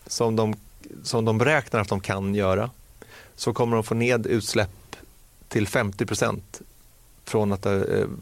[0.08, 0.56] som de,
[1.04, 2.70] som de beräknar att de kan göra,
[3.36, 4.96] så kommer de få ned utsläpp
[5.48, 6.62] till 50 procent
[7.26, 7.82] från att eh,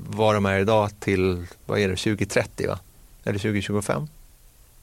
[0.10, 2.80] vara de är idag till vad är det, 2030 va?
[3.24, 4.08] eller 2025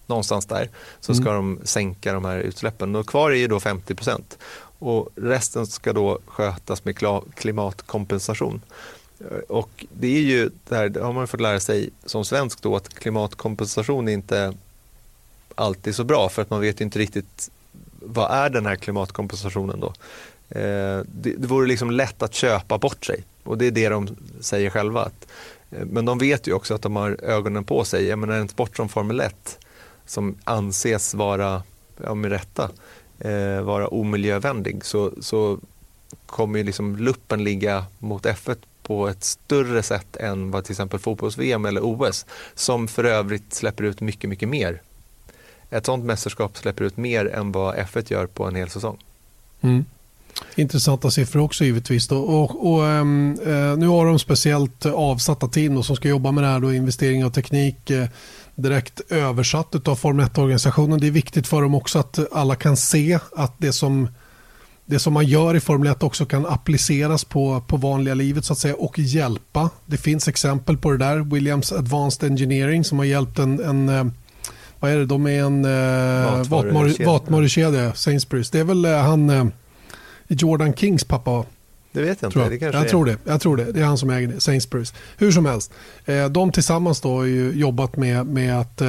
[0.07, 1.35] någonstans där, så ska mm.
[1.35, 2.97] de sänka de här utsläppen.
[2.97, 4.39] Och kvar är ju då 50 procent
[4.79, 6.97] och resten ska då skötas med
[7.35, 8.61] klimatkompensation.
[9.49, 12.77] Och det är ju, det här det har man fått lära sig som svensk då,
[12.77, 14.55] att klimatkompensation är inte
[15.55, 17.51] alltid så bra för att man vet inte riktigt
[18.01, 19.87] vad är den här klimatkompensationen då?
[20.49, 24.17] Eh, det, det vore liksom lätt att köpa bort sig Och det är det de
[24.41, 25.11] säger själva.
[25.71, 28.07] Eh, men de vet ju också att de har ögonen på sig.
[28.07, 29.59] Jag menar en sport som Formel 1
[30.07, 31.63] som anses vara,
[32.03, 32.71] ja, med rätta,
[33.19, 35.59] eh, vara omiljövänlig så, så
[36.27, 40.99] kommer ju liksom luppen ligga mot F1 på ett större sätt än vad till exempel
[40.99, 44.83] fotbolls-VM eller OS som för övrigt släpper ut mycket, mycket mer.
[45.71, 48.99] Ett sånt mästerskap släpper ut mer än vad F1 gör på en hel säsong.
[49.61, 49.85] Mm.
[50.55, 52.09] Intressanta siffror också givetvis.
[52.09, 52.19] Då.
[52.19, 53.33] Och, och ähm,
[53.79, 57.35] nu har de speciellt avsatta team som ska jobba med det här, då, investering och
[57.35, 58.09] teknik äh,
[58.55, 61.01] direkt översatt av Formel 1-organisationen.
[61.01, 64.09] Det är viktigt för dem också att alla kan se att det som
[64.87, 68.53] det som man gör i Formel 1 också kan appliceras på, på vanliga livet så
[68.53, 69.71] att säga och hjälpa.
[69.87, 71.19] Det finns exempel på det där.
[71.19, 74.07] Williams Advanced Engineering som har hjälpt en, en eh,
[74.81, 76.49] vad är det, de är en eh,
[77.07, 78.49] vatmarukedja, Sainsbury's.
[78.53, 79.53] Det är väl eh, han
[80.29, 81.45] Jordan Kings pappa
[81.95, 82.31] det vet jag inte.
[82.31, 82.61] Tror jag.
[82.61, 83.17] Det jag, tror det.
[83.25, 83.73] jag tror det.
[83.73, 84.95] Det är han som äger det, Sainsbury's.
[85.17, 85.73] Hur som helst,
[86.31, 88.83] de tillsammans då har ju jobbat med, med att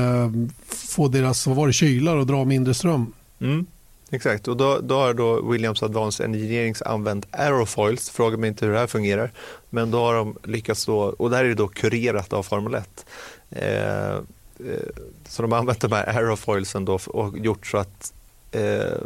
[0.67, 3.13] få deras vad var det, kylar och dra mindre ström.
[3.39, 3.65] Mm.
[4.11, 8.73] Exakt, och då, då har då Williams Advanced Engineering använt aerofoils, fråga mig inte hur
[8.73, 9.31] det här fungerar,
[9.69, 13.05] men då har de lyckats då, och det här är då kurerat av Formel 1.
[13.49, 14.21] Eh, eh,
[15.27, 18.13] så de har använt de här aerofoilsen då och gjort så att
[18.51, 19.01] eh,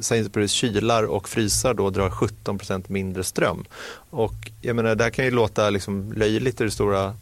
[0.00, 3.64] Sainsburys kylar och frysar då drar 17% mindre ström.
[4.10, 7.14] Och jag menar, det här kan ju låta liksom löjligt i det stora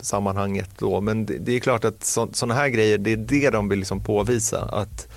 [0.00, 3.68] sammanhanget då, men det, det är klart att sådana här grejer, det är det de
[3.68, 4.62] vill liksom påvisa.
[4.62, 5.08] att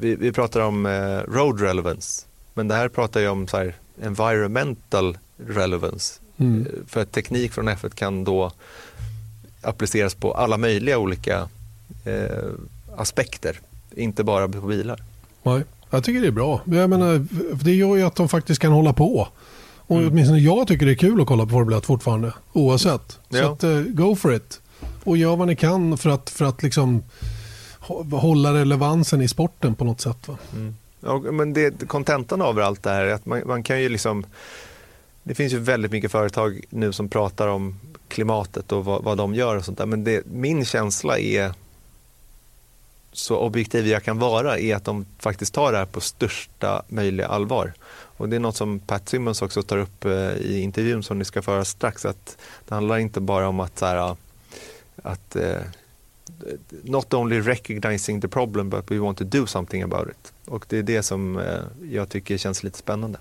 [0.00, 3.74] vi, vi pratar om eh, road relevance, men det här pratar ju om så här,
[4.02, 6.20] environmental relevance.
[6.36, 6.66] Mm.
[6.66, 8.52] Eh, för att teknik från F1 kan då
[9.62, 11.48] appliceras på alla möjliga olika
[12.04, 12.44] eh,
[12.96, 13.60] aspekter,
[13.96, 15.02] inte bara på bilar.
[15.54, 16.60] Nej, jag tycker det är bra.
[16.64, 17.26] Jag menar,
[17.64, 19.28] det gör ju att de faktiskt kan hålla på.
[19.76, 20.10] Och mm.
[20.10, 23.18] åtminstone jag tycker det är kul att kolla på Formel 1 fortfarande, oavsett.
[23.30, 23.52] Så ja.
[23.52, 24.60] att, uh, go for it.
[25.04, 27.02] Och gör vad ni kan för att, för att liksom
[28.10, 30.28] hålla relevansen i sporten på något sätt.
[30.28, 30.36] Va?
[30.54, 30.76] Mm.
[31.00, 34.26] Ja, men det, kontentan av allt det här är att man, man, kan ju liksom
[35.22, 39.34] det finns ju väldigt mycket företag nu som pratar om klimatet och vad, vad de
[39.34, 39.86] gör och sånt där.
[39.86, 41.52] Men det, min känsla är
[43.18, 47.26] så objektiv jag kan vara är att de faktiskt tar det här på största möjliga
[47.26, 47.72] allvar.
[47.90, 51.24] Och det är något som Pat Simmons också tar upp eh, i intervjun som ni
[51.24, 52.04] ska föra strax.
[52.04, 52.36] Att
[52.68, 54.14] det handlar inte bara om att, så här, eh,
[55.02, 55.60] att eh,
[56.82, 60.32] not only recognizing the problem but we want to do something about it.
[60.44, 61.60] Och det är det som eh,
[61.90, 63.18] jag tycker känns lite spännande.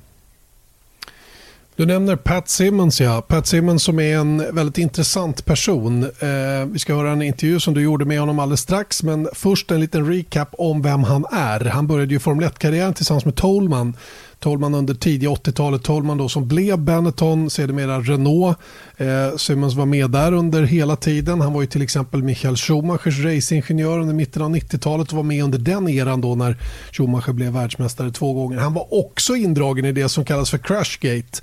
[1.78, 3.22] Du nämner Pat Simmons, ja.
[3.22, 6.04] Pat Simmons som är en väldigt intressant person.
[6.04, 9.72] Eh, vi ska höra en intervju som du gjorde med honom alldeles strax, men först
[9.72, 11.60] en liten recap om vem han är.
[11.60, 13.94] Han började ju Formel 1-karriären tillsammans med Tolman
[14.40, 18.58] Tolman under tidiga 80-talet, Tolman då som blev Benetton, sedermera Renault.
[18.98, 21.42] Eh, Simmons var med där under hela tiden.
[21.42, 25.44] Han var ju till exempel Michael Schumachers racingingenjör under mitten av 90-talet och var med
[25.44, 26.58] under den eran då när
[26.92, 28.58] Schumacher blev världsmästare två gånger.
[28.58, 31.42] Han var också indragen i det som kallas för Crashgate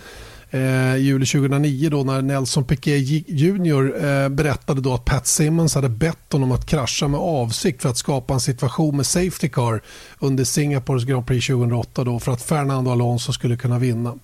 [0.55, 5.89] eh, juli 2009 då när Nelson Piquet Jr eh, berättade då att Pat Simmons hade
[5.89, 9.83] bett honom att krascha med avsikt för att skapa en situation med Safety Car
[10.19, 14.15] under Singapores Grand Prix 2008 då för att Fernando Alonso skulle kunna vinna.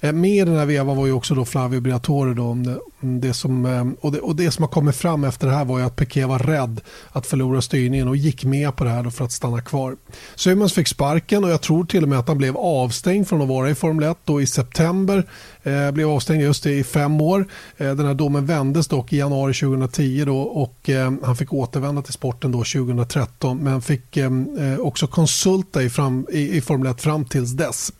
[0.00, 2.34] Eh, med i den här vevan var ju också då Flavio Briatore.
[2.34, 5.52] Då, det, det som, ehm, och, det, och det som har kommit fram efter det
[5.52, 6.80] här var ju att Piqué var rädd
[7.12, 9.96] att förlora styrningen och gick med på det här för att stanna kvar.
[10.34, 13.48] Simmons fick sparken och jag tror till och med att han blev avstängd från att
[13.48, 15.24] vara i Formel 1 då i september.
[15.62, 17.46] Eh, blev avstängd just det, i fem år.
[17.76, 22.02] Eh, den här domen vändes dock i januari 2010 då, och eh, han fick återvända
[22.02, 26.90] till sporten då 2013 men fick ehm, eh, också konsulta i, fram, i, i Formel
[26.90, 27.92] 1 fram tills dess.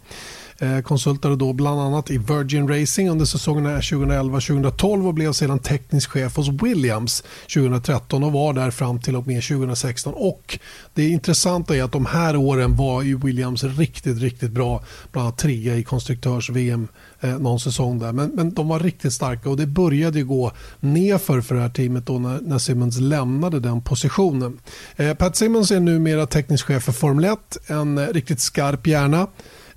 [0.59, 6.11] Eh, konsultade då bland annat i Virgin Racing under säsongerna 2011-2012 och blev sedan teknisk
[6.11, 7.22] chef hos Williams
[7.54, 10.14] 2013 och var där fram till och med 2016.
[10.16, 10.59] Och
[10.94, 14.84] Det intressanta är att de här åren var ju Williams riktigt, riktigt bra.
[15.12, 16.88] Bland annat trea i konstruktörs-VM
[17.20, 18.12] eh, någon säsong där.
[18.12, 22.07] Men, men de var riktigt starka och det började gå nerför för det här teamet
[22.07, 24.59] då när, när Simmons lämnade den positionen.
[24.96, 29.26] Eh, Pat Simmons är numera teknisk chef för Formel 1, en eh, riktigt skarp hjärna.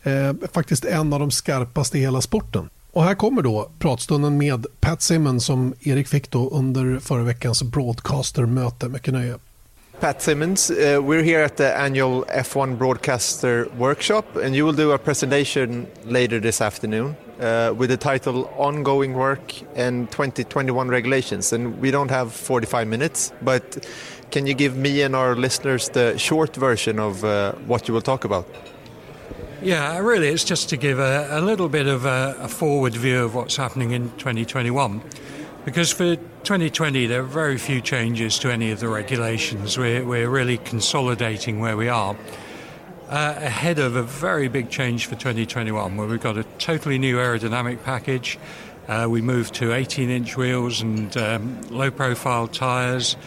[0.03, 2.69] Eh, faktiskt en av de skarpaste i hela sporten.
[2.91, 7.63] Och här kommer då pratstunden med Pat Simmons som Erik fick då under förra veckans
[7.63, 8.89] broadcaster-möte.
[8.89, 9.35] Mycket nöje.
[9.99, 14.93] Pat Simmons, uh, we're here at the annual F1 Broadcaster Workshop, and you will do
[14.93, 21.53] a presentation later this afternoon uh, with the title Ongoing Work and 2021 Regulations.
[21.53, 23.85] And we don't have 45 minutes, but
[24.31, 28.01] can you give me and our listeners the short version of uh, what you will
[28.01, 28.45] talk about?
[29.61, 33.25] Yeah, really, it's just to give a, a little bit of a, a, forward view
[33.25, 35.01] of what's happening in 2021.
[35.65, 39.77] Because for 2020, there are very few changes to any of the regulations.
[39.77, 42.15] We're, we're really consolidating where we are.
[43.09, 47.17] Uh, ahead of a very big change for 2021, where we've got a totally new
[47.17, 48.39] aerodynamic package.
[48.87, 53.17] Uh, we moved to 18 inch wheels and um, low profile tyres.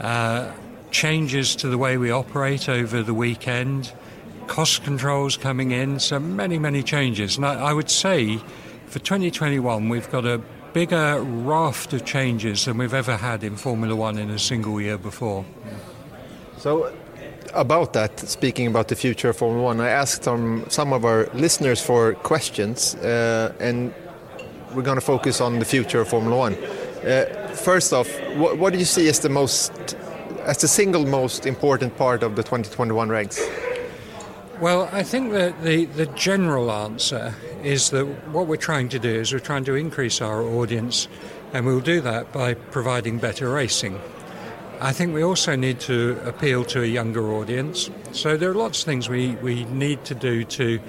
[0.00, 0.52] Uh,
[0.90, 3.92] changes to the way we operate over the weekend
[4.46, 7.36] cost controls coming in, so many, many changes.
[7.36, 8.38] And I, I would say
[8.86, 10.40] for 2021, we've got a
[10.72, 14.98] bigger raft of changes than we've ever had in Formula One in a single year
[14.98, 15.44] before.
[16.58, 16.94] So,
[17.54, 21.28] about that, speaking about the future of Formula One, I asked some, some of our
[21.32, 23.94] listeners for questions, uh, and
[24.74, 26.54] we're going to focus on the future of Formula One.
[26.54, 29.96] Uh, first off, what, what do you see as the most,
[30.44, 33.40] as the single most important part of the 2021 ranks?
[34.58, 39.10] Well, I think that the, the general answer is that what we're trying to do
[39.10, 41.08] is we're trying to increase our audience,
[41.52, 44.00] and we'll do that by providing better racing.
[44.80, 47.90] I think we also need to appeal to a younger audience.
[48.12, 50.80] So there are lots of things we, we need to do to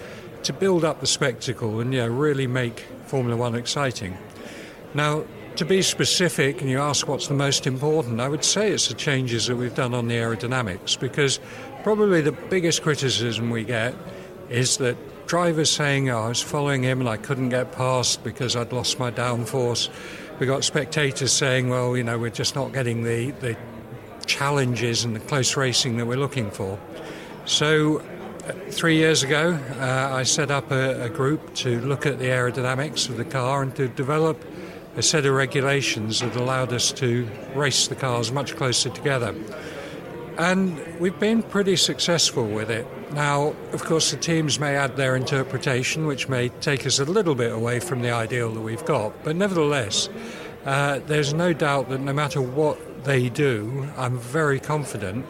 [0.43, 4.17] to build up the spectacle and yeah, really make Formula One exciting.
[4.93, 5.25] Now,
[5.57, 8.93] to be specific, and you ask what's the most important, I would say it's the
[8.93, 11.39] changes that we've done on the aerodynamics because
[11.83, 13.95] probably the biggest criticism we get
[14.49, 14.97] is that
[15.27, 18.99] drivers saying, oh, I was following him and I couldn't get past because I'd lost
[18.99, 19.89] my downforce.
[20.39, 23.57] We got spectators saying, well, you know, we're just not getting the, the
[24.25, 26.79] challenges and the close racing that we're looking for.
[27.45, 32.19] So, uh, three years ago, uh, I set up a, a group to look at
[32.19, 34.41] the aerodynamics of the car and to develop
[34.95, 39.35] a set of regulations that allowed us to race the cars much closer together.
[40.37, 42.85] And we've been pretty successful with it.
[43.11, 47.33] Now, of course, the teams may add their interpretation, which may take us a little
[47.33, 49.23] bit away from the ideal that we've got.
[49.23, 50.09] But nevertheless,
[50.65, 55.25] uh, there's no doubt that no matter what they do, I'm very confident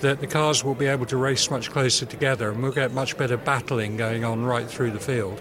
[0.00, 3.16] that the cars will be able to race much closer together and we'll get much
[3.16, 5.40] better battling going on right through the field.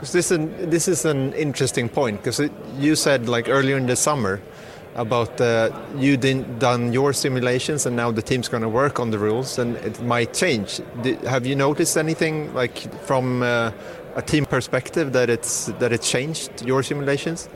[0.00, 2.40] This is an, this is an interesting point because
[2.76, 4.40] you said like earlier in the summer
[4.94, 9.10] about uh, you didn't done your simulations and now the team's going to work on
[9.10, 10.80] the rules and it might change.
[11.26, 13.72] Have you noticed anything like from uh,
[14.14, 17.48] a team perspective that it's that it changed your simulations?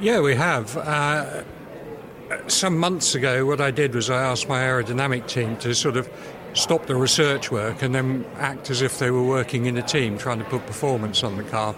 [0.00, 0.76] Yeah, we have.
[0.76, 1.44] Uh,
[2.46, 6.08] some months ago, what I did was I asked my aerodynamic team to sort of
[6.54, 10.18] stop the research work and then act as if they were working in a team
[10.18, 11.74] trying to put performance on the car.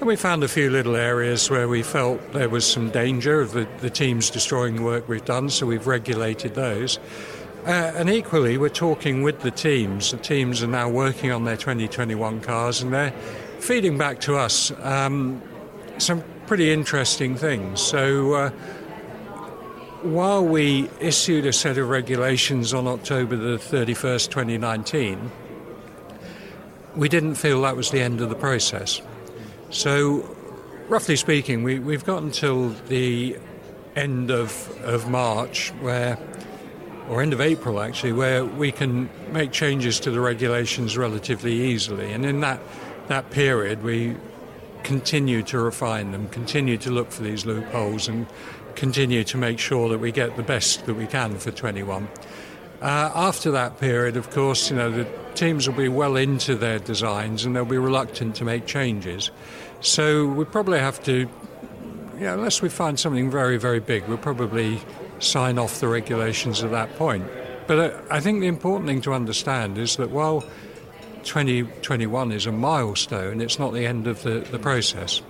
[0.00, 3.52] And we found a few little areas where we felt there was some danger of
[3.52, 6.98] the, the teams destroying the work we've done, so we've regulated those.
[7.66, 10.10] Uh, and equally, we're talking with the teams.
[10.10, 13.10] The teams are now working on their 2021 cars and they're
[13.58, 15.42] feeding back to us um,
[15.98, 17.82] some pretty interesting things.
[17.82, 18.50] So, uh,
[20.00, 25.30] while we issued a set of regulations on October the 31st, 2019,
[26.96, 29.02] we didn't feel that was the end of the process.
[29.70, 30.36] So,
[30.88, 33.36] roughly speaking, we, we've got until the
[33.94, 36.18] end of, of March where
[37.08, 42.12] or end of April actually, where we can make changes to the regulations relatively easily.
[42.12, 42.60] And in that,
[43.08, 44.16] that period, we
[44.82, 48.26] continue to refine them, continue to look for these loopholes, and
[48.74, 52.08] continue to make sure that we get the best that we can for 21.
[52.80, 55.04] Uh, after that period, of course, you know, the
[55.40, 59.30] teams will be well into their designs and they'll be reluctant to make changes.
[59.80, 61.28] So we probably have to,
[62.16, 64.80] unless we find something very, very big, we'll probably
[65.18, 67.24] sign off the regulations at that point.
[67.66, 70.42] But uh, I think the important thing to understand is that while
[71.22, 75.22] 2021 is a milestone, it's not the end of the, the process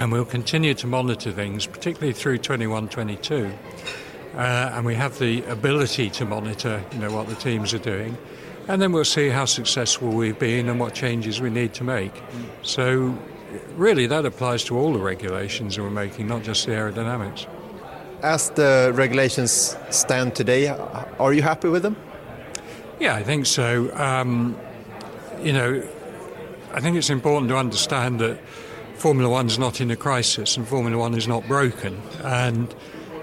[0.00, 3.52] and we'll continue to monitor things, particularly through 21-22.
[4.34, 8.16] Uh, and we have the ability to monitor, you know, what the teams are doing,
[8.70, 12.12] and then we'll see how successful we've been and what changes we need to make.
[12.62, 13.18] So,
[13.74, 17.48] really, that applies to all the regulations that we're making, not just the aerodynamics.
[18.22, 21.96] As the regulations stand today, are you happy with them?
[23.00, 23.92] Yeah, I think so.
[23.96, 24.56] Um,
[25.42, 25.82] you know,
[26.72, 28.38] I think it's important to understand that
[28.94, 32.00] Formula One's not in a crisis and Formula One is not broken.
[32.22, 32.72] And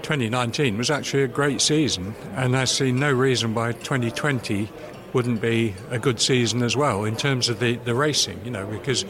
[0.02, 4.68] 2019 was actually a great season, and I see no reason why 2020
[5.12, 8.66] wouldn't be a good season as well in terms of the, the racing, you know,
[8.66, 9.04] because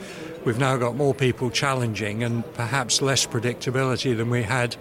[0.45, 4.77] we've now got more people challenging and perhaps less predictability than we had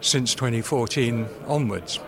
[0.00, 1.98] since 2014 onwards.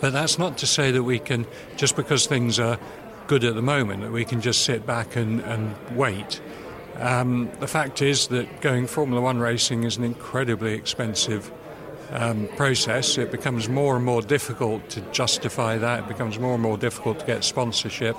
[0.00, 1.46] But that's not to say that we can,
[1.76, 2.78] just because things are
[3.26, 6.40] good at the moment that we can just sit back and, and wait.
[6.98, 11.50] Um, the fact is that going Formula One racing is an incredibly expensive
[12.12, 13.18] um, process.
[13.18, 16.00] It becomes more and more difficult to justify that.
[16.00, 18.16] It becomes more and more difficult to get sponsorship.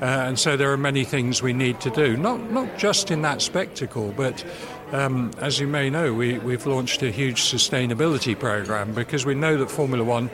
[0.00, 3.22] Uh, and so there are many things we need to do, not, not just in
[3.22, 4.44] that spectacle, but
[4.92, 9.56] um, as you may know, we, we've launched a huge sustainability program because we know
[9.56, 10.30] that Formula One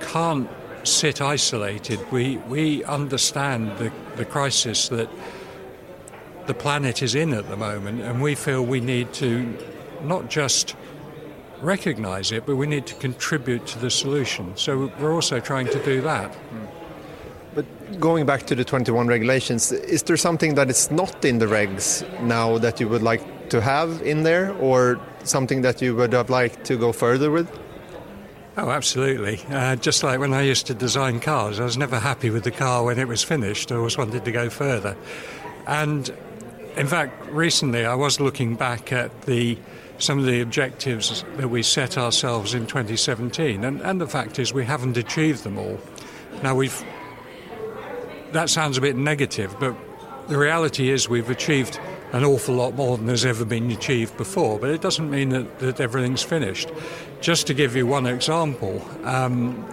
[0.00, 0.48] can't
[0.82, 2.00] sit isolated.
[2.10, 5.08] We, we understand the, the crisis that
[6.46, 9.56] the planet is in at the moment, and we feel we need to
[10.02, 10.76] not just
[11.64, 14.56] recognize it, but we need to contribute to the solution.
[14.56, 16.36] So we're also trying to do that.
[17.54, 17.66] But
[18.00, 22.04] going back to the 21 regulations, is there something that is not in the regs
[22.22, 26.30] now that you would like to have in there, or something that you would have
[26.30, 27.48] liked to go further with?
[28.56, 29.40] Oh, absolutely.
[29.50, 32.52] Uh, just like when I used to design cars, I was never happy with the
[32.52, 33.72] car when it was finished.
[33.72, 34.96] I always wanted to go further.
[35.66, 36.08] And
[36.76, 39.58] in fact, recently I was looking back at the
[39.98, 44.52] some of the objectives that we set ourselves in 2017, and, and the fact is
[44.52, 45.80] we haven't achieved them all.
[46.42, 46.84] Now we've
[48.32, 49.76] that sounds a bit negative, but
[50.28, 51.78] the reality is we've achieved
[52.12, 55.58] an awful lot more than has ever been achieved before, but it doesn't mean that,
[55.60, 56.70] that everything's finished.
[57.20, 59.64] Just to give you one example, um,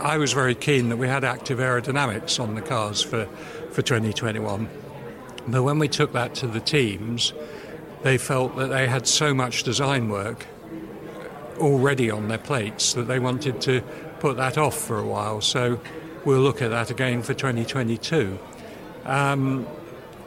[0.00, 3.26] I was very keen that we had active aerodynamics on the cars for,
[3.70, 4.68] for 2021.
[5.48, 7.32] But when we took that to the teams,
[8.02, 10.46] they felt that they had so much design work
[11.58, 13.82] already on their plates that they wanted to
[14.20, 15.40] put that off for a while.
[15.40, 15.80] So
[16.24, 18.38] we'll look at that again for 2022.
[19.04, 19.66] Um,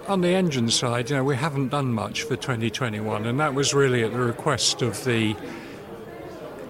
[0.07, 3.73] on the engine side, you know, we haven't done much for 2021, and that was
[3.73, 5.35] really at the request of the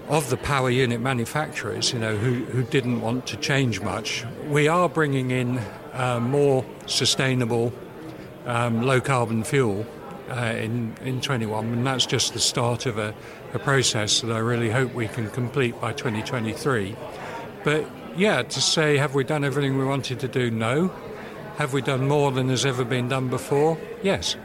[0.08, 4.24] of the power unit manufacturers, you know, who, who didn't want to change much.
[4.48, 5.58] We are bringing in
[5.94, 7.72] uh, more sustainable,
[8.44, 9.86] um, low carbon fuel
[10.32, 13.14] uh, in in 21, and that's just the start of a,
[13.54, 16.96] a process that I really hope we can complete by 2023.
[17.64, 20.50] But yeah, to say, have we done everything we wanted to do?
[20.50, 20.92] No.
[21.56, 23.78] Have we done more than has ever been done before?
[24.02, 24.36] Yes.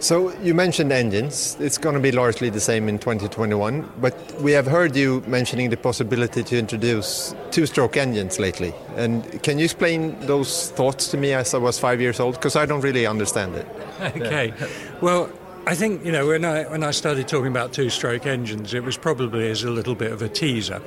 [0.00, 1.58] So you mentioned engines.
[1.60, 5.68] It's going to be largely the same in 2021, but we have heard you mentioning
[5.68, 8.72] the possibility to introduce two-stroke engines lately.
[8.96, 12.36] And can you explain those thoughts to me as I was five years old?
[12.36, 13.68] Because I don't really understand it.
[14.16, 14.54] okay.
[15.02, 15.30] Well,
[15.66, 18.96] I think you know when I when I started talking about two-stroke engines, it was
[18.96, 20.80] probably as a little bit of a teaser.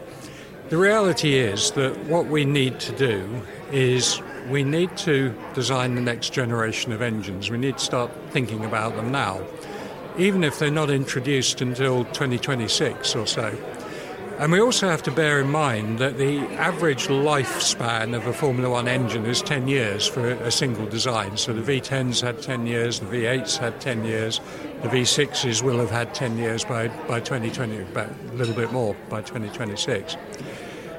[0.69, 4.19] The reality is that what we need to do is
[4.49, 7.49] we need to design the next generation of engines.
[7.49, 9.41] We need to start thinking about them now,
[10.17, 13.57] even if they're not introduced until 2026 or so.
[14.39, 18.67] And we also have to bear in mind that the average lifespan of a Formula
[18.67, 21.37] One engine is 10 years for a single design.
[21.37, 24.41] So the V10s had 10 years, the V8s had 10 years,
[24.81, 28.95] the V6s will have had 10 years by, by 2020, about a little bit more
[29.07, 30.17] by 2026.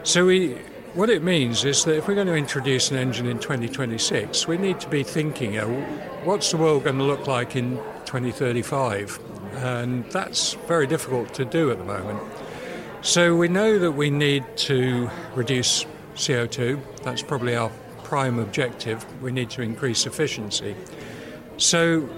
[0.04, 0.56] So we,
[0.94, 4.56] what it means is that if we're going to introduce an engine in 2026, we
[4.56, 5.66] need to be thinking, uh,
[6.22, 7.76] what's the world going to look like in
[8.06, 9.18] 2035?
[9.56, 12.20] And that's very difficult to do at the moment.
[13.02, 15.84] So we know that we need to reduce
[16.14, 16.80] CO2.
[17.02, 17.72] That's probably our
[18.04, 19.04] prime objective.
[19.20, 20.76] We need to increase efficiency.
[21.56, 22.08] So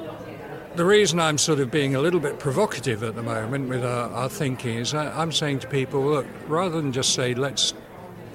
[0.74, 4.11] the reason I'm sort of being a little bit provocative at the moment with our,
[4.11, 7.72] our thinking is I, I'm saying to people, look, rather than just say, let's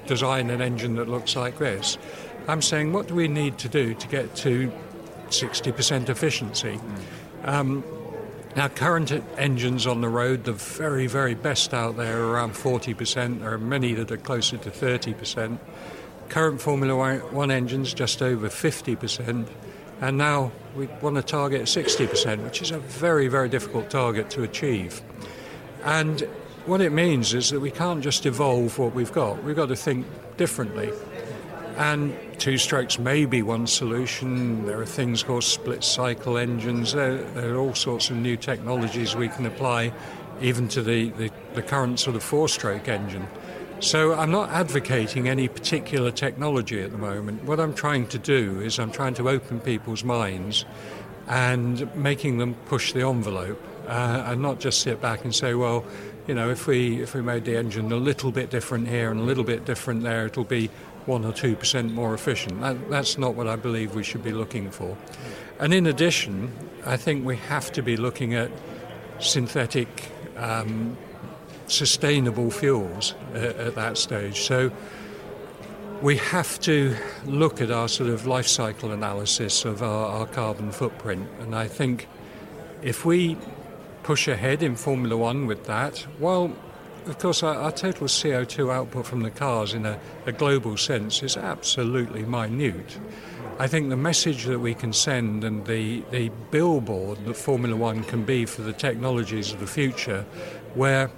[0.06, 1.98] design an engine that looks like this,
[2.48, 4.72] I'm saying, what do we need to do to get to
[5.28, 6.78] 60% efficiency?
[7.42, 7.48] Mm.
[7.48, 7.84] Um,
[8.54, 13.40] now, current engines on the road, the very, very best out there are around 40%.
[13.40, 15.58] There are many that are closer to 30%.
[16.28, 19.48] Current Formula One engines, just over 50%
[20.02, 24.42] and now we want to target 60%, which is a very, very difficult target to
[24.42, 25.00] achieve.
[25.84, 26.28] And
[26.66, 29.76] what it means is that we can't just evolve what we've got, we've got to
[29.76, 30.06] think
[30.36, 30.90] differently.
[31.76, 34.66] And two strokes may be one solution.
[34.66, 36.92] There are things called split cycle engines.
[36.92, 39.92] There, there, are all sorts of new technologies we can apply,
[40.40, 43.26] even to the, the, the current sort of four stroke engine.
[43.80, 47.42] So I'm not advocating any particular technology at the moment.
[47.44, 50.64] What I'm trying to do is I'm trying to open people's minds
[51.26, 55.84] and making them push the envelope uh, and not just sit back and say, well,
[56.26, 59.20] you know, if we if we made the engine a little bit different here and
[59.20, 60.70] a little bit different there, it'll be
[61.06, 62.60] one or two percent more efficient.
[62.60, 64.96] That, that's not what I believe we should be looking for.
[65.58, 66.52] And in addition,
[66.86, 68.50] I think we have to be looking at
[69.18, 69.88] synthetic
[70.36, 70.96] um,
[71.66, 74.42] sustainable fuels at, at that stage.
[74.42, 74.70] So
[76.02, 76.96] we have to
[77.26, 81.28] look at our sort of life cycle analysis of our, our carbon footprint.
[81.40, 82.08] And I think
[82.82, 83.36] if we
[84.02, 86.54] push ahead in Formula One with that, well,
[87.06, 91.22] of course, our, our total CO2 output from the cars in a, a global sense
[91.22, 92.98] is absolutely minute.
[93.58, 98.04] I think the message that we can send and the, the billboard that Formula One
[98.04, 100.24] can be for the technologies of the future,
[100.74, 101.10] where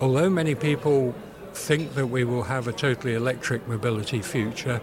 [0.00, 1.14] although many people
[1.54, 4.80] think that we will have a totally electric mobility future.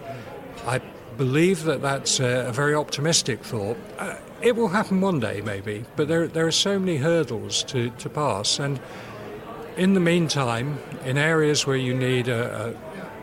[0.65, 0.79] I
[1.17, 3.77] believe that that's a, a very optimistic thought.
[3.97, 7.89] Uh, it will happen one day, maybe, but there, there are so many hurdles to,
[7.91, 8.59] to pass.
[8.59, 8.79] And
[9.77, 12.75] in the meantime, in areas where you need a,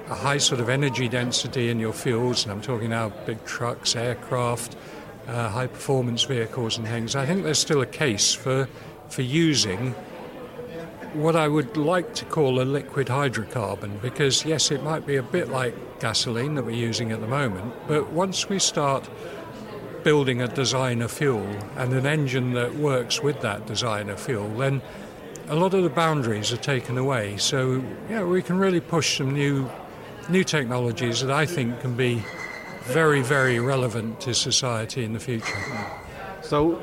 [0.09, 3.45] a, a high sort of energy density in your fuels, and I'm talking now big
[3.45, 4.77] trucks, aircraft,
[5.27, 8.69] uh, high performance vehicles, and things, I think there's still a case for,
[9.09, 9.95] for using
[11.15, 15.23] what I would like to call a liquid hydrocarbon because, yes, it might be a
[15.23, 19.09] bit like gasoline that we're using at the moment, but once we start
[20.07, 21.45] building a designer fuel
[21.77, 24.81] and an engine that works with that designer fuel, then
[25.49, 27.37] a lot of the boundaries are taken away.
[27.39, 29.69] So, yeah, we can really push some new,
[30.29, 32.23] new technologies that I think can be
[32.85, 35.59] very, very relevant to society in the future.
[36.41, 36.77] So,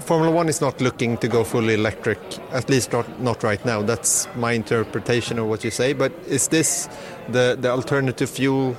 [0.00, 2.18] Formula One is not looking to go fully electric,
[2.50, 3.82] at least not, not right now.
[3.82, 5.92] That's my interpretation of what you say.
[5.92, 6.88] But is this
[7.28, 8.76] the, the alternative fuel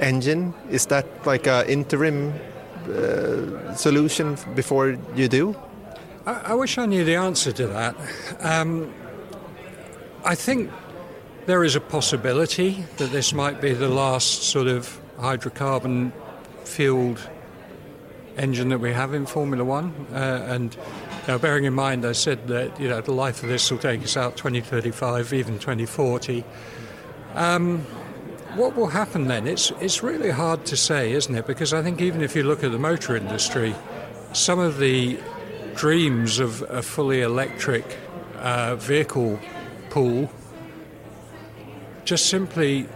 [0.00, 0.52] engine?
[0.68, 2.34] Is that like an interim
[2.88, 5.56] uh, solution before you do?
[6.26, 7.96] I, I, wish I knew the answer to that.
[8.40, 8.92] Um,
[10.24, 10.70] I think
[11.46, 16.12] there is a possibility that this might be the last sort of hydrocarbon
[16.64, 17.28] fueled
[18.36, 19.94] engine that we have in Formula One.
[20.12, 20.76] Uh, and
[21.28, 24.02] now, bearing in mind, I said that you know the life of this will take
[24.02, 26.44] us out 2035, even 2040.
[27.34, 27.86] Um,
[28.56, 29.46] what will happen then?
[29.46, 31.46] It's it's really hard to say, isn't it?
[31.46, 33.74] Because I think even if you look at the motor industry,
[34.32, 35.18] some of the
[35.74, 37.84] dreams of a fully electric
[38.36, 39.38] uh, vehicle
[39.90, 40.30] pool
[42.04, 42.88] just simply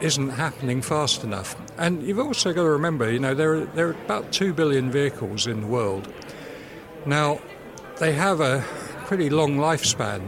[0.00, 1.56] isn't happening fast enough.
[1.78, 4.90] And you've also got to remember, you know, there are, there are about 2 billion
[4.90, 6.12] vehicles in the world.
[7.06, 7.40] Now,
[7.98, 8.64] they have a
[9.06, 10.22] pretty long lifespan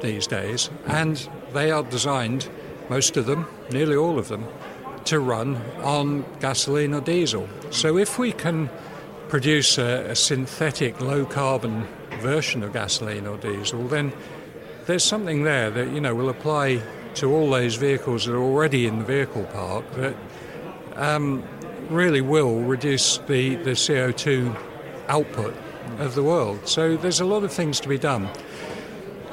[0.00, 2.48] these days, and they are designed,
[2.88, 4.46] most of them, nearly all of them,
[5.04, 7.48] to run on gasoline or diesel.
[7.70, 8.68] So if we can
[9.28, 11.86] produce a, a synthetic low carbon
[12.20, 14.12] version of gasoline or diesel, then
[14.86, 16.82] there's something there that, you know, will apply
[17.14, 20.16] to all those vehicles that are already in the vehicle park that
[20.96, 21.42] um,
[21.88, 24.54] really will reduce the, the CO2
[25.08, 25.54] output
[25.98, 26.66] of the world.
[26.68, 28.28] So there's a lot of things to be done.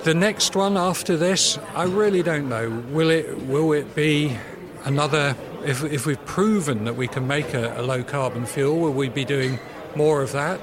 [0.03, 2.69] The next one after this, I really don't know.
[2.91, 4.37] Will it will it be
[4.83, 5.35] another?
[5.65, 9.07] If, if we've proven that we can make a, a low carbon fuel, will we
[9.07, 9.59] be doing
[9.95, 10.59] more of that?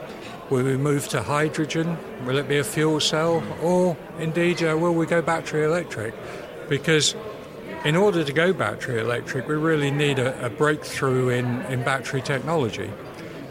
[0.50, 1.96] Will we move to hydrogen?
[2.26, 3.42] Will it be a fuel cell?
[3.62, 6.14] Or indeed, uh, will we go battery electric?
[6.70, 7.16] because
[7.84, 12.22] in order to go battery electric, we really need a, a breakthrough in, in battery
[12.22, 12.90] technology.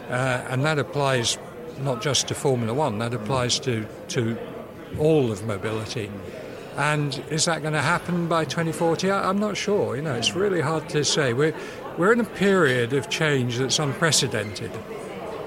[0.08, 1.38] Uh, and that applies
[1.80, 4.36] not just to Formula One, that applies to, to
[4.98, 6.10] all of mobility.
[6.76, 9.10] And is that going to happen by 2040?
[9.10, 9.96] I, I'm not sure.
[9.96, 11.32] You know, it's really hard to say.
[11.32, 11.54] We're,
[11.98, 14.70] we're in a period of change that's unprecedented.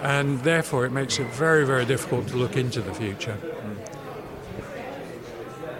[0.02, 3.38] And therefore, it makes it very, very difficult to look into the future.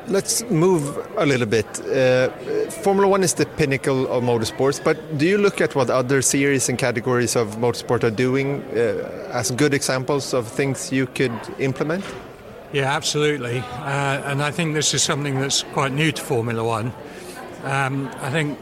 [0.08, 1.66] Let's move a little bit.
[1.88, 2.30] Uh,
[2.70, 6.68] Formula One is the pinnacle of motorsports, but do you look at what other series
[6.68, 12.04] and categories of motorsport are doing uh, as good examples of things you could implement?
[12.74, 13.60] Yeah, absolutely.
[13.60, 16.92] Uh, and I think this is something that's quite new to Formula One.
[17.62, 18.58] Um, I think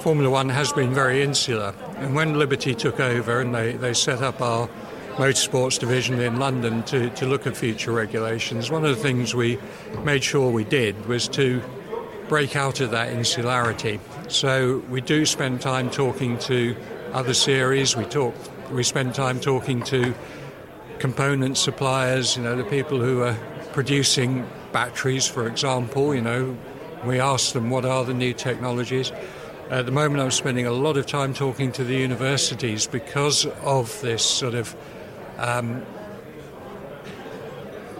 [0.00, 1.74] Formula One has been very insular.
[1.98, 4.70] And when Liberty took over and they, they set up our
[5.16, 9.58] motorsports division in London to, to look at future regulations, one of the things we
[10.02, 11.62] made sure we did was to
[12.28, 14.00] break out of that insularity.
[14.28, 16.74] So we do spend time talking to
[17.12, 17.98] other series.
[17.98, 18.34] We talk.
[18.72, 20.14] We spend time talking to
[20.98, 22.36] component suppliers.
[22.36, 23.36] You know, the people who are
[23.72, 26.14] producing batteries, for example.
[26.14, 26.56] You know,
[27.04, 29.12] we ask them what are the new technologies.
[29.70, 34.00] At the moment, I'm spending a lot of time talking to the universities because of
[34.00, 34.76] this sort of
[35.38, 35.84] um,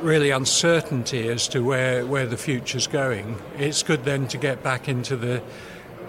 [0.01, 4.89] really uncertainty as to where, where the future's going, it's good then to get back
[4.89, 5.43] into the,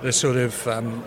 [0.01, 1.03] the sort of um,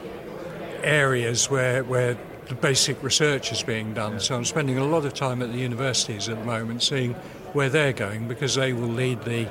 [0.83, 2.16] areas where, where
[2.51, 4.18] the basic research is being done.
[4.18, 7.14] So I'm spending a lot of time at the universities at the moment seeing
[7.55, 9.48] where they're going because they will lead the,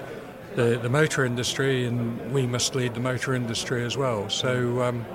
[0.55, 4.29] the, the motor industry and we must lead the motor industry as well.
[4.29, 5.05] So um,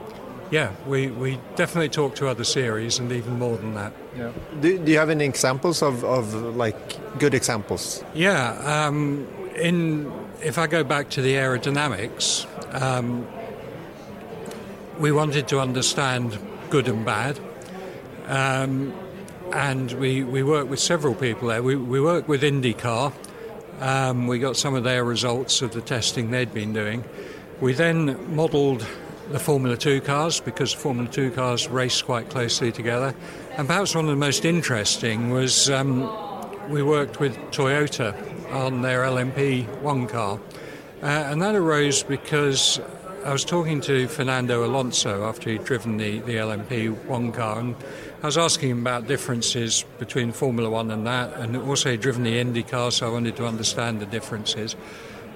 [0.51, 3.93] yeah, we, we definitely talk to other series and even more than that.
[4.17, 4.33] Yeah.
[4.63, 8.03] Do, do you have any examples of, of like good examples?
[8.15, 8.87] Yeah.
[8.87, 10.11] Um, in
[10.43, 12.47] if I go back to the aerodynamics,
[12.81, 13.27] um,
[14.99, 16.39] we wanted to understand
[16.71, 17.39] good and bad.
[18.27, 18.93] Um,
[19.53, 21.63] and we, we worked with several people there.
[21.63, 23.13] We, we worked with IndyCar.
[23.81, 27.05] Um, we got some of their results of the testing they'd been doing.
[27.61, 28.87] We then modelled
[29.31, 33.15] the Formula 2 cars because Formula 2 cars race quite closely together.
[33.57, 36.11] And perhaps one of the most interesting was um,
[36.71, 38.15] we worked with Toyota
[38.53, 40.41] on their LMP1 car.
[41.03, 42.81] Uh, and that arose because
[43.25, 47.75] I was talking to Fernando Alonso after he'd driven the, the LMP1 car, and
[48.25, 52.23] I was asking him about differences between Formula One and that, and also he'd driven
[52.23, 54.77] the Indy car, so I wanted to understand the differences.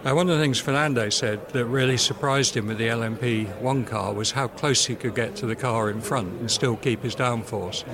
[0.06, 4.14] Uh, one of the things Fernando said that really surprised him with the LMP1 car
[4.14, 7.14] was how close he could get to the car in front and still keep his
[7.14, 7.84] downforce.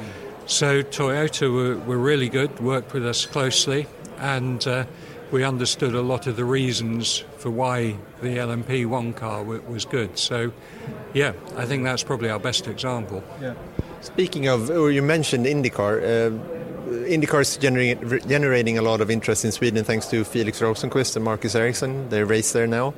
[0.47, 3.89] So Toyota were, were, really good, worked with us closely,
[4.19, 4.85] and uh,
[5.33, 10.17] we understood a lot of the reasons for why the LMP1 car w- was good.
[10.21, 10.53] So,
[11.13, 13.25] yeah, I think that's probably our best example.
[13.41, 13.55] Yeah.
[14.05, 16.03] Speaking of, or you mentioned IndyCar.
[16.03, 16.39] Uh,
[17.09, 21.25] IndyCar is generating, generating a lot of interest in Sweden thanks to Felix Rosenqvist and
[21.25, 22.11] Marcus Ericsson.
[22.11, 22.93] They race there now.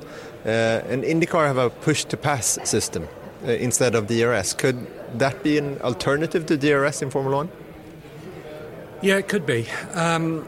[0.45, 3.07] Uh, and IndyCar have a push to pass system
[3.45, 4.53] uh, instead of DRS.
[4.53, 4.85] Could
[5.17, 7.49] that be an alternative to DRS in Formula One?
[9.01, 9.65] Yeah, it could be.
[9.93, 10.45] Um,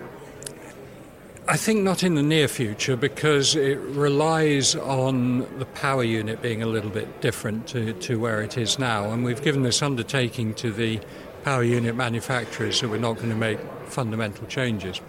[1.52, 6.62] I think not in the near future because it relies on the power unit being
[6.62, 9.10] a little bit different to, to where it is now.
[9.10, 11.00] And we've given this undertaking to the
[11.44, 15.02] power unit manufacturers that we're not going to make fundamental changes.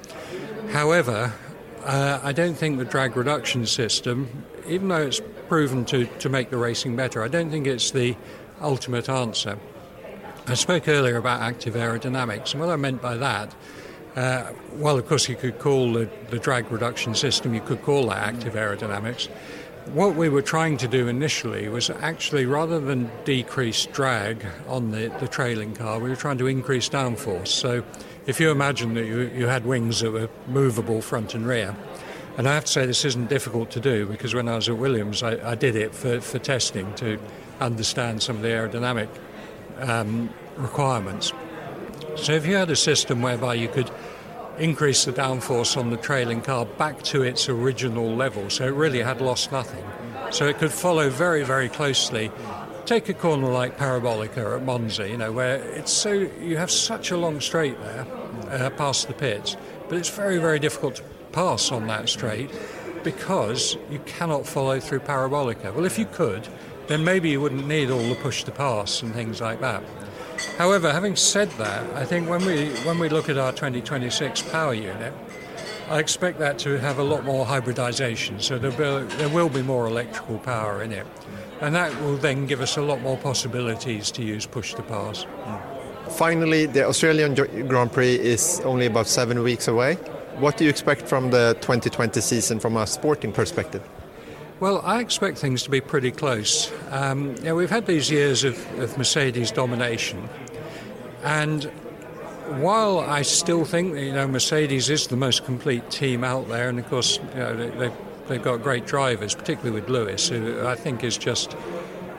[0.70, 1.34] However,
[1.84, 6.48] uh, I don't think the drag reduction system, even though it's proven to, to make
[6.48, 8.16] the racing better, I don't think it's the
[8.62, 9.58] ultimate answer.
[10.46, 13.54] I spoke earlier about active aerodynamics, and what I meant by that
[14.16, 18.08] uh, well, of course, you could call the, the drag reduction system, you could call
[18.08, 19.28] that active aerodynamics.
[19.92, 25.12] What we were trying to do initially was actually, rather than decrease drag on the,
[25.20, 27.48] the trailing car, we were trying to increase downforce.
[27.48, 27.82] So
[28.26, 31.74] if you imagine that you, you had wings that were movable front and rear,
[32.36, 34.76] and I have to say this isn't difficult to do because when I was at
[34.76, 37.18] Williams, I, I did it for, for testing to
[37.60, 39.08] understand some of the aerodynamic
[39.78, 41.32] um, requirements.
[42.16, 43.90] So if you had a system whereby you could
[44.58, 49.00] increase the downforce on the trailing car back to its original level, so it really
[49.00, 49.84] had lost nothing.
[50.30, 52.30] So it could follow very, very closely.
[52.84, 57.10] Take a corner like Parabolica at Monza, you know, where it's so you have such
[57.10, 58.06] a long straight there
[58.50, 59.56] uh, past the pits,
[59.88, 61.02] but it's very, very difficult to
[61.32, 62.50] pass on that straight
[63.02, 65.74] because you cannot follow through Parabolica.
[65.74, 66.48] Well, if you could,
[66.86, 69.82] then maybe you wouldn't need all the push to pass and things like that.
[70.58, 74.74] However, having said that, I think when we when we look at our 2026 power
[74.74, 75.12] unit,
[75.90, 78.40] I expect that to have a lot more hybridization.
[78.40, 81.06] So there will, there will be more electrical power in it,
[81.60, 85.26] and that will then give us a lot more possibilities to use push to pass.
[86.10, 87.34] Finally, the Australian
[87.66, 89.94] Grand Prix is only about seven weeks away.
[90.38, 93.82] What do you expect from the 2020 season from a sporting perspective?
[94.60, 96.70] Well, I expect things to be pretty close.
[96.90, 100.28] Um, you know, we've had these years of, of Mercedes domination,
[101.24, 101.64] and
[102.58, 106.68] while I still think that, you know Mercedes is the most complete team out there,
[106.68, 107.92] and of course you know, they, they've,
[108.28, 111.56] they've got great drivers, particularly with Lewis, who I think is just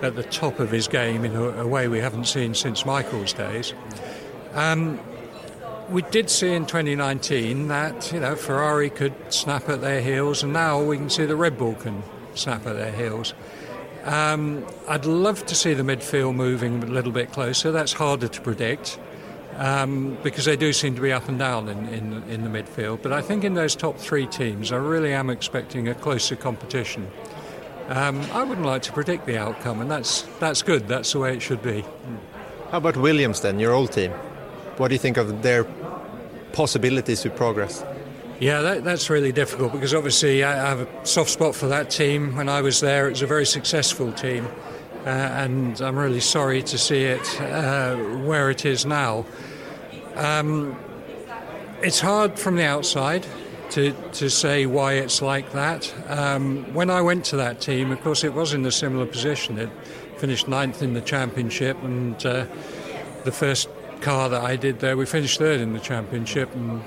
[0.02, 3.34] at the top of his game in a, a way we haven't seen since Michael's
[3.34, 3.76] days.
[4.54, 5.00] Um,
[5.92, 10.52] we did see in 2019 that you know Ferrari could snap at their heels, and
[10.54, 12.02] now we can see that Red Bull can
[12.36, 13.34] snap at their heels.
[14.04, 17.72] Um, I'd love to see the midfield moving a little bit closer.
[17.72, 19.00] That's harder to predict
[19.58, 23.02] um, because they do seem to be up and down in, in, in, the midfield.
[23.04, 27.12] But I think in those top three teams, I really am expecting a closer competition.
[27.90, 30.88] Um, I wouldn't like to predict the outcome, and that's, that's good.
[30.88, 31.84] That's the way it should be.
[32.72, 34.12] How about Williams then, your old team?
[34.78, 35.66] What do you think of their
[36.54, 37.84] possibilities to progress?
[38.42, 42.36] Yeah, that, that's really difficult because obviously I have a soft spot for that team.
[42.36, 44.48] When I was there, it was a very successful team,
[45.06, 49.28] uh, and I'm really sorry to see it uh, where it is now.
[50.16, 50.76] Um,
[51.84, 53.28] it's hard from the outside
[53.72, 55.94] to, to say why it's like that.
[56.08, 59.60] Um, when I went to that team, of course, it was in a similar position.
[59.60, 59.70] It
[60.18, 62.48] finished ninth in the championship, and uh,
[63.24, 63.70] the first
[64.00, 66.82] car that I did there, we finished third in the championship, and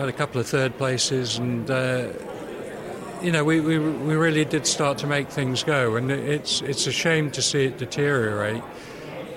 [0.00, 2.08] had a couple of third places, and uh,
[3.22, 5.96] you know we, we we really did start to make things go.
[5.96, 8.62] And it's it's a shame to see it deteriorate.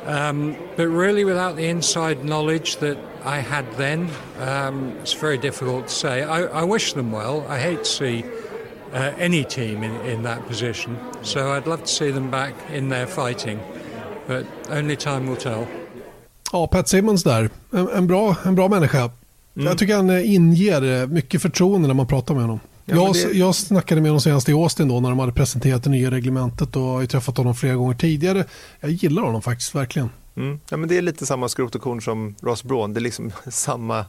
[0.05, 5.87] Um, but really, without the inside knowledge that I had then, um, it's very difficult
[5.87, 6.21] to say.
[6.21, 7.43] I, I, wish them well.
[7.49, 8.23] I hate to see
[8.93, 10.95] uh, any team in, in that position.
[11.23, 13.59] So I'd love to see them back in there fighting.
[14.27, 15.67] But only time will tell.
[16.51, 17.49] Ja, Pat Simmons där.
[17.73, 19.09] En, en bra, en bra människa.
[19.55, 19.67] Mm.
[19.67, 22.59] Jag tycker han eh, inger eh, mycket förtroende när man pratar med honom.
[22.85, 23.37] Ja, jag, det...
[23.37, 26.75] jag snackade med honom senast i Austin då när de hade presenterat det nya reglementet
[26.75, 28.45] och har ju träffat honom flera gånger tidigare.
[28.79, 30.09] Jag gillar honom faktiskt verkligen.
[30.35, 30.59] Mm.
[30.69, 32.93] Ja, men det är lite samma skrot och korn som Ross Braun.
[32.93, 34.05] Det är liksom samma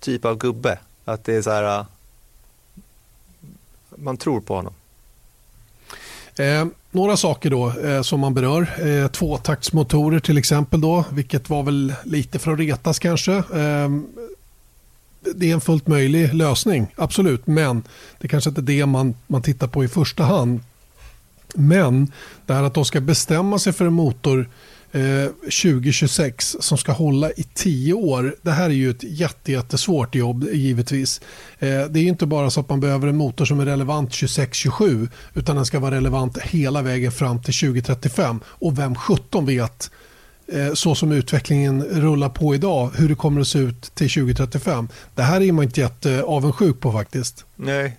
[0.00, 0.78] typ av gubbe.
[1.04, 1.86] Att det är så här, äh,
[3.96, 4.74] man tror på honom.
[6.36, 8.88] Eh, några saker då eh, som man berör.
[8.88, 13.42] Eh, tvåtaktsmotorer till exempel då, vilket var väl lite för att retas kanske.
[15.34, 17.46] Det är en fullt möjlig lösning, absolut.
[17.46, 17.82] Men
[18.20, 20.60] det kanske inte är det man, man tittar på i första hand.
[21.54, 22.12] Men
[22.46, 24.48] det här att de ska bestämma sig för en motor
[24.92, 25.26] eh,
[25.62, 28.36] 2026 som ska hålla i tio år.
[28.42, 29.04] Det här är ju ett
[29.48, 31.20] jättesvårt jobb givetvis.
[31.58, 35.08] Eh, det är inte bara så att man behöver en motor som är relevant 26-27
[35.34, 38.40] utan den ska vara relevant hela vägen fram till 2035.
[38.46, 39.90] Och vem 17 vet
[40.46, 44.88] Eh, så som utvecklingen rullar på idag, hur det kommer att se ut till 2035.
[45.14, 47.44] Det här är man inte jätteavundsjuk på faktiskt.
[47.56, 47.96] Nej,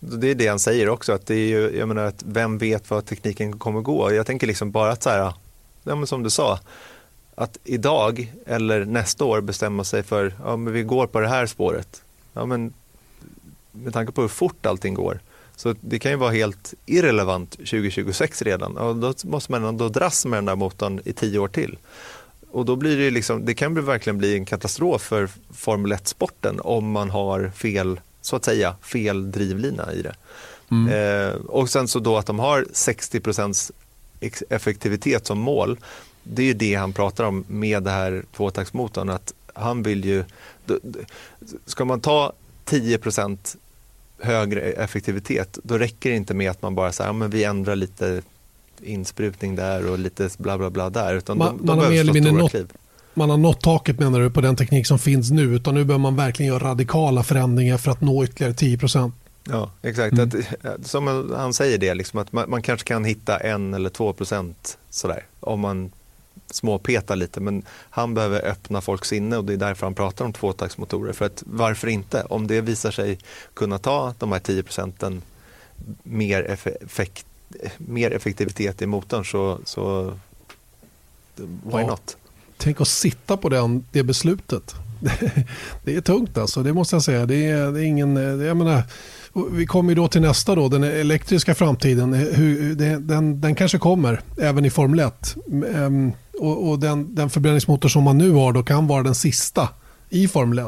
[0.00, 2.90] det är det han säger också, att det är ju, jag menar att vem vet
[2.90, 4.12] vad tekniken kommer gå.
[4.12, 5.32] Jag tänker liksom bara att så här,
[5.82, 6.58] ja, men som du sa,
[7.34, 11.46] att idag eller nästa år bestämma sig för, ja men vi går på det här
[11.46, 12.02] spåret.
[12.32, 12.72] Ja men
[13.72, 15.20] med tanke på hur fort allting går
[15.58, 20.26] så det kan ju vara helt irrelevant 2026 redan och då måste man ändå dras
[20.26, 21.78] med den där motorn i tio år till.
[22.50, 26.90] Och då blir det liksom, det kan verkligen bli en katastrof för Formel 1-sporten om
[26.90, 30.14] man har fel, så att säga, fel drivlina i det.
[30.70, 30.88] Mm.
[30.88, 33.70] Eh, och sen så då att de har 60%
[34.48, 35.78] effektivitet som mål,
[36.22, 40.24] det är ju det han pratar om med det här tvåtaktsmotorn, att han vill ju,
[41.66, 42.32] ska man ta
[42.64, 42.98] 10
[44.20, 47.76] högre effektivitet, då räcker det inte med att man bara säger, ja, men vi ändrar
[47.76, 48.22] lite
[48.82, 51.14] insprutning där och lite bla bla bla där.
[51.14, 52.54] Utan man, de, de man har mer eller mindre nått,
[53.14, 56.02] man har nått taket menar du på den teknik som finns nu, utan nu behöver
[56.02, 59.12] man verkligen göra radikala förändringar för att nå ytterligare 10%
[59.50, 60.12] Ja, exakt.
[60.12, 60.30] Mm.
[60.62, 64.12] Att, som han säger det, liksom, att man, man, kanske kan hitta en eller två
[64.12, 65.90] procent sådär, om man
[66.50, 70.32] småpeta lite men han behöver öppna folks sinne och det är därför han pratar om
[70.32, 71.12] tvåtaktsmotorer.
[71.12, 72.22] För att varför inte?
[72.22, 73.18] Om det visar sig
[73.54, 75.22] kunna ta de här 10 procenten
[76.02, 76.42] mer,
[76.82, 77.26] effekt,
[77.78, 80.12] mer effektivitet i motorn så, så
[81.36, 81.86] why ja.
[81.86, 82.16] not?
[82.56, 84.74] Tänk att sitta på den, det beslutet.
[85.84, 87.26] det är tungt alltså, det måste jag säga.
[87.26, 88.82] Det är, det är ingen, jag menar,
[89.50, 92.12] vi kommer då till nästa då, den elektriska framtiden.
[92.12, 95.36] Hur, den, den kanske kommer även i Formel 1.
[95.74, 99.68] Ehm, och, och den, den förbränningsmotor som man nu har då kan vara den sista
[100.10, 100.66] i Formel 1.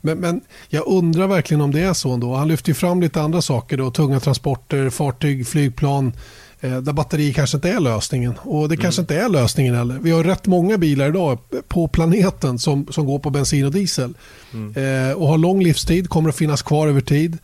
[0.00, 2.34] Men, men jag undrar verkligen om det är så ändå.
[2.34, 6.12] Han lyfter fram lite andra saker då, tunga transporter, fartyg, flygplan
[6.60, 8.34] eh, där batteri kanske inte är lösningen.
[8.38, 8.82] Och det mm.
[8.82, 9.98] kanske inte är lösningen heller.
[10.02, 14.14] Vi har rätt många bilar idag på planeten som, som går på bensin och diesel.
[14.52, 15.08] Mm.
[15.08, 17.38] Eh, och har lång livstid, kommer att finnas kvar över tid.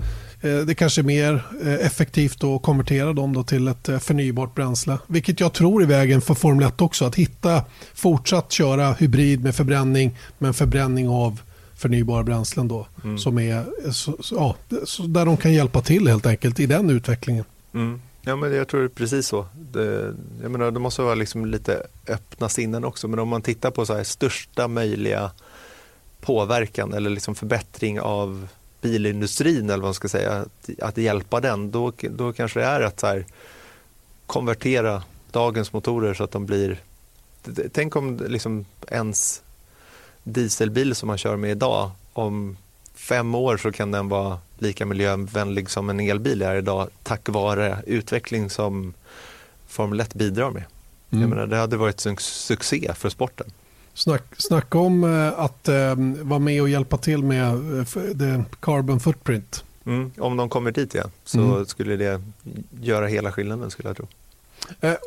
[0.46, 4.54] Eh, det kanske är mer eh, effektivt att konvertera dem då till ett eh, förnybart
[4.54, 4.98] bränsle.
[5.06, 7.04] Vilket jag tror är vägen för Formel 1 också.
[7.04, 11.40] Att hitta, fortsatt köra hybrid med förbränning men förbränning av
[11.76, 12.86] förnybara bränslen då.
[13.04, 13.18] Mm.
[13.18, 14.56] Som är, så, ja,
[15.08, 17.44] där de kan hjälpa till helt enkelt i den utvecklingen.
[17.74, 18.00] Mm.
[18.22, 19.46] Ja, men jag tror det är precis så.
[19.72, 23.08] Det, jag menar, det måste vara liksom lite öppna sinnen också.
[23.08, 25.30] Men om man tittar på så här, största möjliga
[26.20, 28.48] påverkan eller liksom förbättring av
[28.80, 32.80] bilindustrin eller vad man ska säga, att, att hjälpa den, då, då kanske det är
[32.80, 33.26] att så här,
[34.26, 36.80] konvertera dagens motorer så att de blir...
[37.72, 39.42] Tänk om liksom ens
[40.22, 42.56] dieselbil som man kör med idag, om
[42.94, 47.82] fem år så kan den vara lika miljövänlig som en elbil är idag tack vare
[47.86, 48.94] utveckling som
[49.66, 50.64] Formel 1 bidrar med.
[51.10, 51.22] Mm.
[51.22, 53.46] Jag menar, det hade varit en succé för sporten.
[53.96, 57.48] Snack, snacka om eh, att eh, vara med och hjälpa till med
[58.22, 59.64] eh, carbon footprint.
[59.86, 61.66] Mm, om de kommer dit igen så mm.
[61.66, 62.22] skulle det
[62.80, 64.06] göra hela skillnaden skulle jag tro.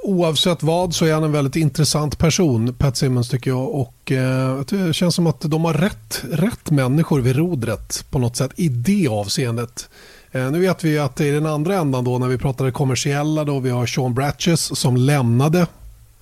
[0.03, 3.69] Oavsett vad så är han en väldigt intressant person, Pat Simmons tycker jag.
[3.69, 8.35] Och eh, Det känns som att de har rätt, rätt människor vid rodret på något
[8.35, 9.89] sätt i det avseendet.
[10.31, 13.43] Eh, nu vet vi att är den andra ändan då när vi pratar det kommersiella
[13.43, 15.67] då vi har Sean Bratches som lämnade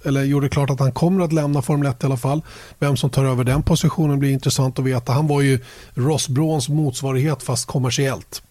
[0.08, 2.42] eller gjorde klart att han kommer att lämna Formel 1 i alla fall.
[2.80, 5.14] Vem som tar över den positionen blir intressant att veta.
[5.14, 5.60] Han var ju
[5.94, 8.42] Ross Brauns motsvarighet fast kommersiellt.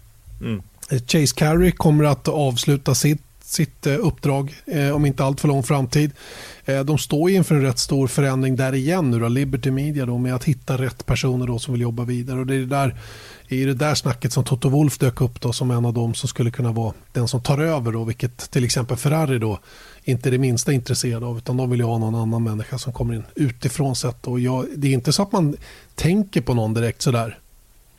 [0.41, 0.63] Mm.
[0.91, 4.55] Chase Carey kommer att avsluta sitt sitt uppdrag
[4.95, 6.11] om inte allt för lång framtid.
[6.85, 10.35] De står inför en rätt stor förändring där igen nu då, Liberty Media då, med
[10.35, 12.41] att hitta rätt personer då som vill jobba vidare.
[12.41, 12.67] Och det är det
[13.49, 16.15] där i det där snacket som Toto Wolf dök upp då som en av dem
[16.15, 19.59] som skulle kunna vara den som tar över då, vilket till exempel Ferrari då
[20.05, 22.93] inte är det minsta intresserad av utan de vill ju ha någon annan människa som
[22.93, 25.57] kommer in utifrån sett och jag, det är inte så att man
[25.95, 27.39] tänker på någon direkt sådär.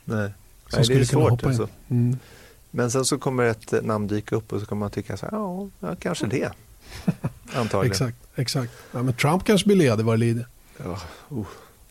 [0.04, 0.30] Nej,
[0.72, 1.68] Nej det är svårt alltså.
[1.88, 2.18] Mm.
[2.70, 5.32] Men sen så kommer ett namn dyka upp och så kommer man tycka så här,
[5.32, 6.52] ja, ja kanske det.
[7.54, 7.92] Antagligen.
[7.92, 8.72] exakt, exakt.
[8.92, 10.46] Ja, men Trump kanske blir ledig vad det lider.
[10.84, 10.98] Ja,
[11.32, 11.44] uh,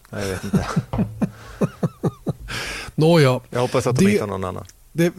[0.10, 0.66] jag vet inte.
[2.98, 3.40] Nåja.
[3.49, 4.65] Jag hoppas att de det, hittar någon annan.
[4.91, 5.14] Det,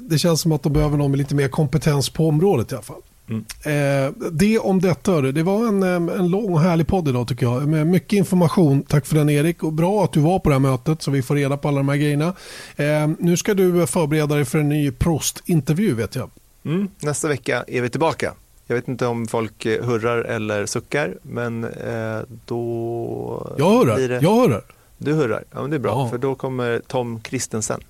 [0.00, 2.82] det, känns som att de behöver någon med lite mer kompetens på området i alla
[2.82, 3.02] fall.
[3.28, 3.44] Mm.
[3.64, 5.20] Eh, det om detta.
[5.20, 7.68] Det var en, en lång och härlig podd idag tycker jag.
[7.68, 8.82] Med mycket information.
[8.82, 9.62] Tack för den Erik.
[9.62, 11.76] Och bra att du var på det här mötet så vi får reda på alla
[11.76, 12.34] de här grejerna.
[12.76, 16.30] Eh, nu ska du förbereda dig för en ny Prost-intervju vet jag.
[16.64, 16.88] Mm.
[17.00, 18.34] Nästa vecka är vi tillbaka.
[18.66, 23.54] Jag vet inte om folk eh, hurrar eller suckar, men eh, då...
[23.58, 24.08] Jag hurrar.
[24.08, 24.20] Det...
[24.22, 24.62] Jag hurrar.
[24.98, 26.08] Du hurrar, ja, men det är bra, ja.
[26.10, 27.80] för då kommer Tom Kristensen.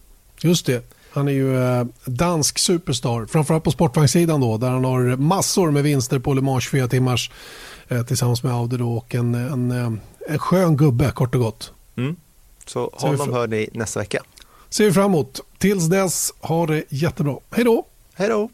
[0.41, 0.95] Just det.
[1.11, 5.83] Han är ju eh, dansk superstar, framförallt på sportvagnssidan då, där han har massor med
[5.83, 7.31] vinster på Le Mans 24 timmars
[7.89, 9.93] eh, tillsammans med Audi då, och en, en, eh,
[10.29, 11.73] en skön gubbe kort och gott.
[11.97, 12.17] Mm.
[12.67, 14.23] Så honom hör ni nästa vecka.
[14.71, 15.41] Ser vi fram emot.
[15.59, 17.37] Tills dess, ha det jättebra.
[17.51, 17.87] Hej då!
[18.15, 18.51] Hej då!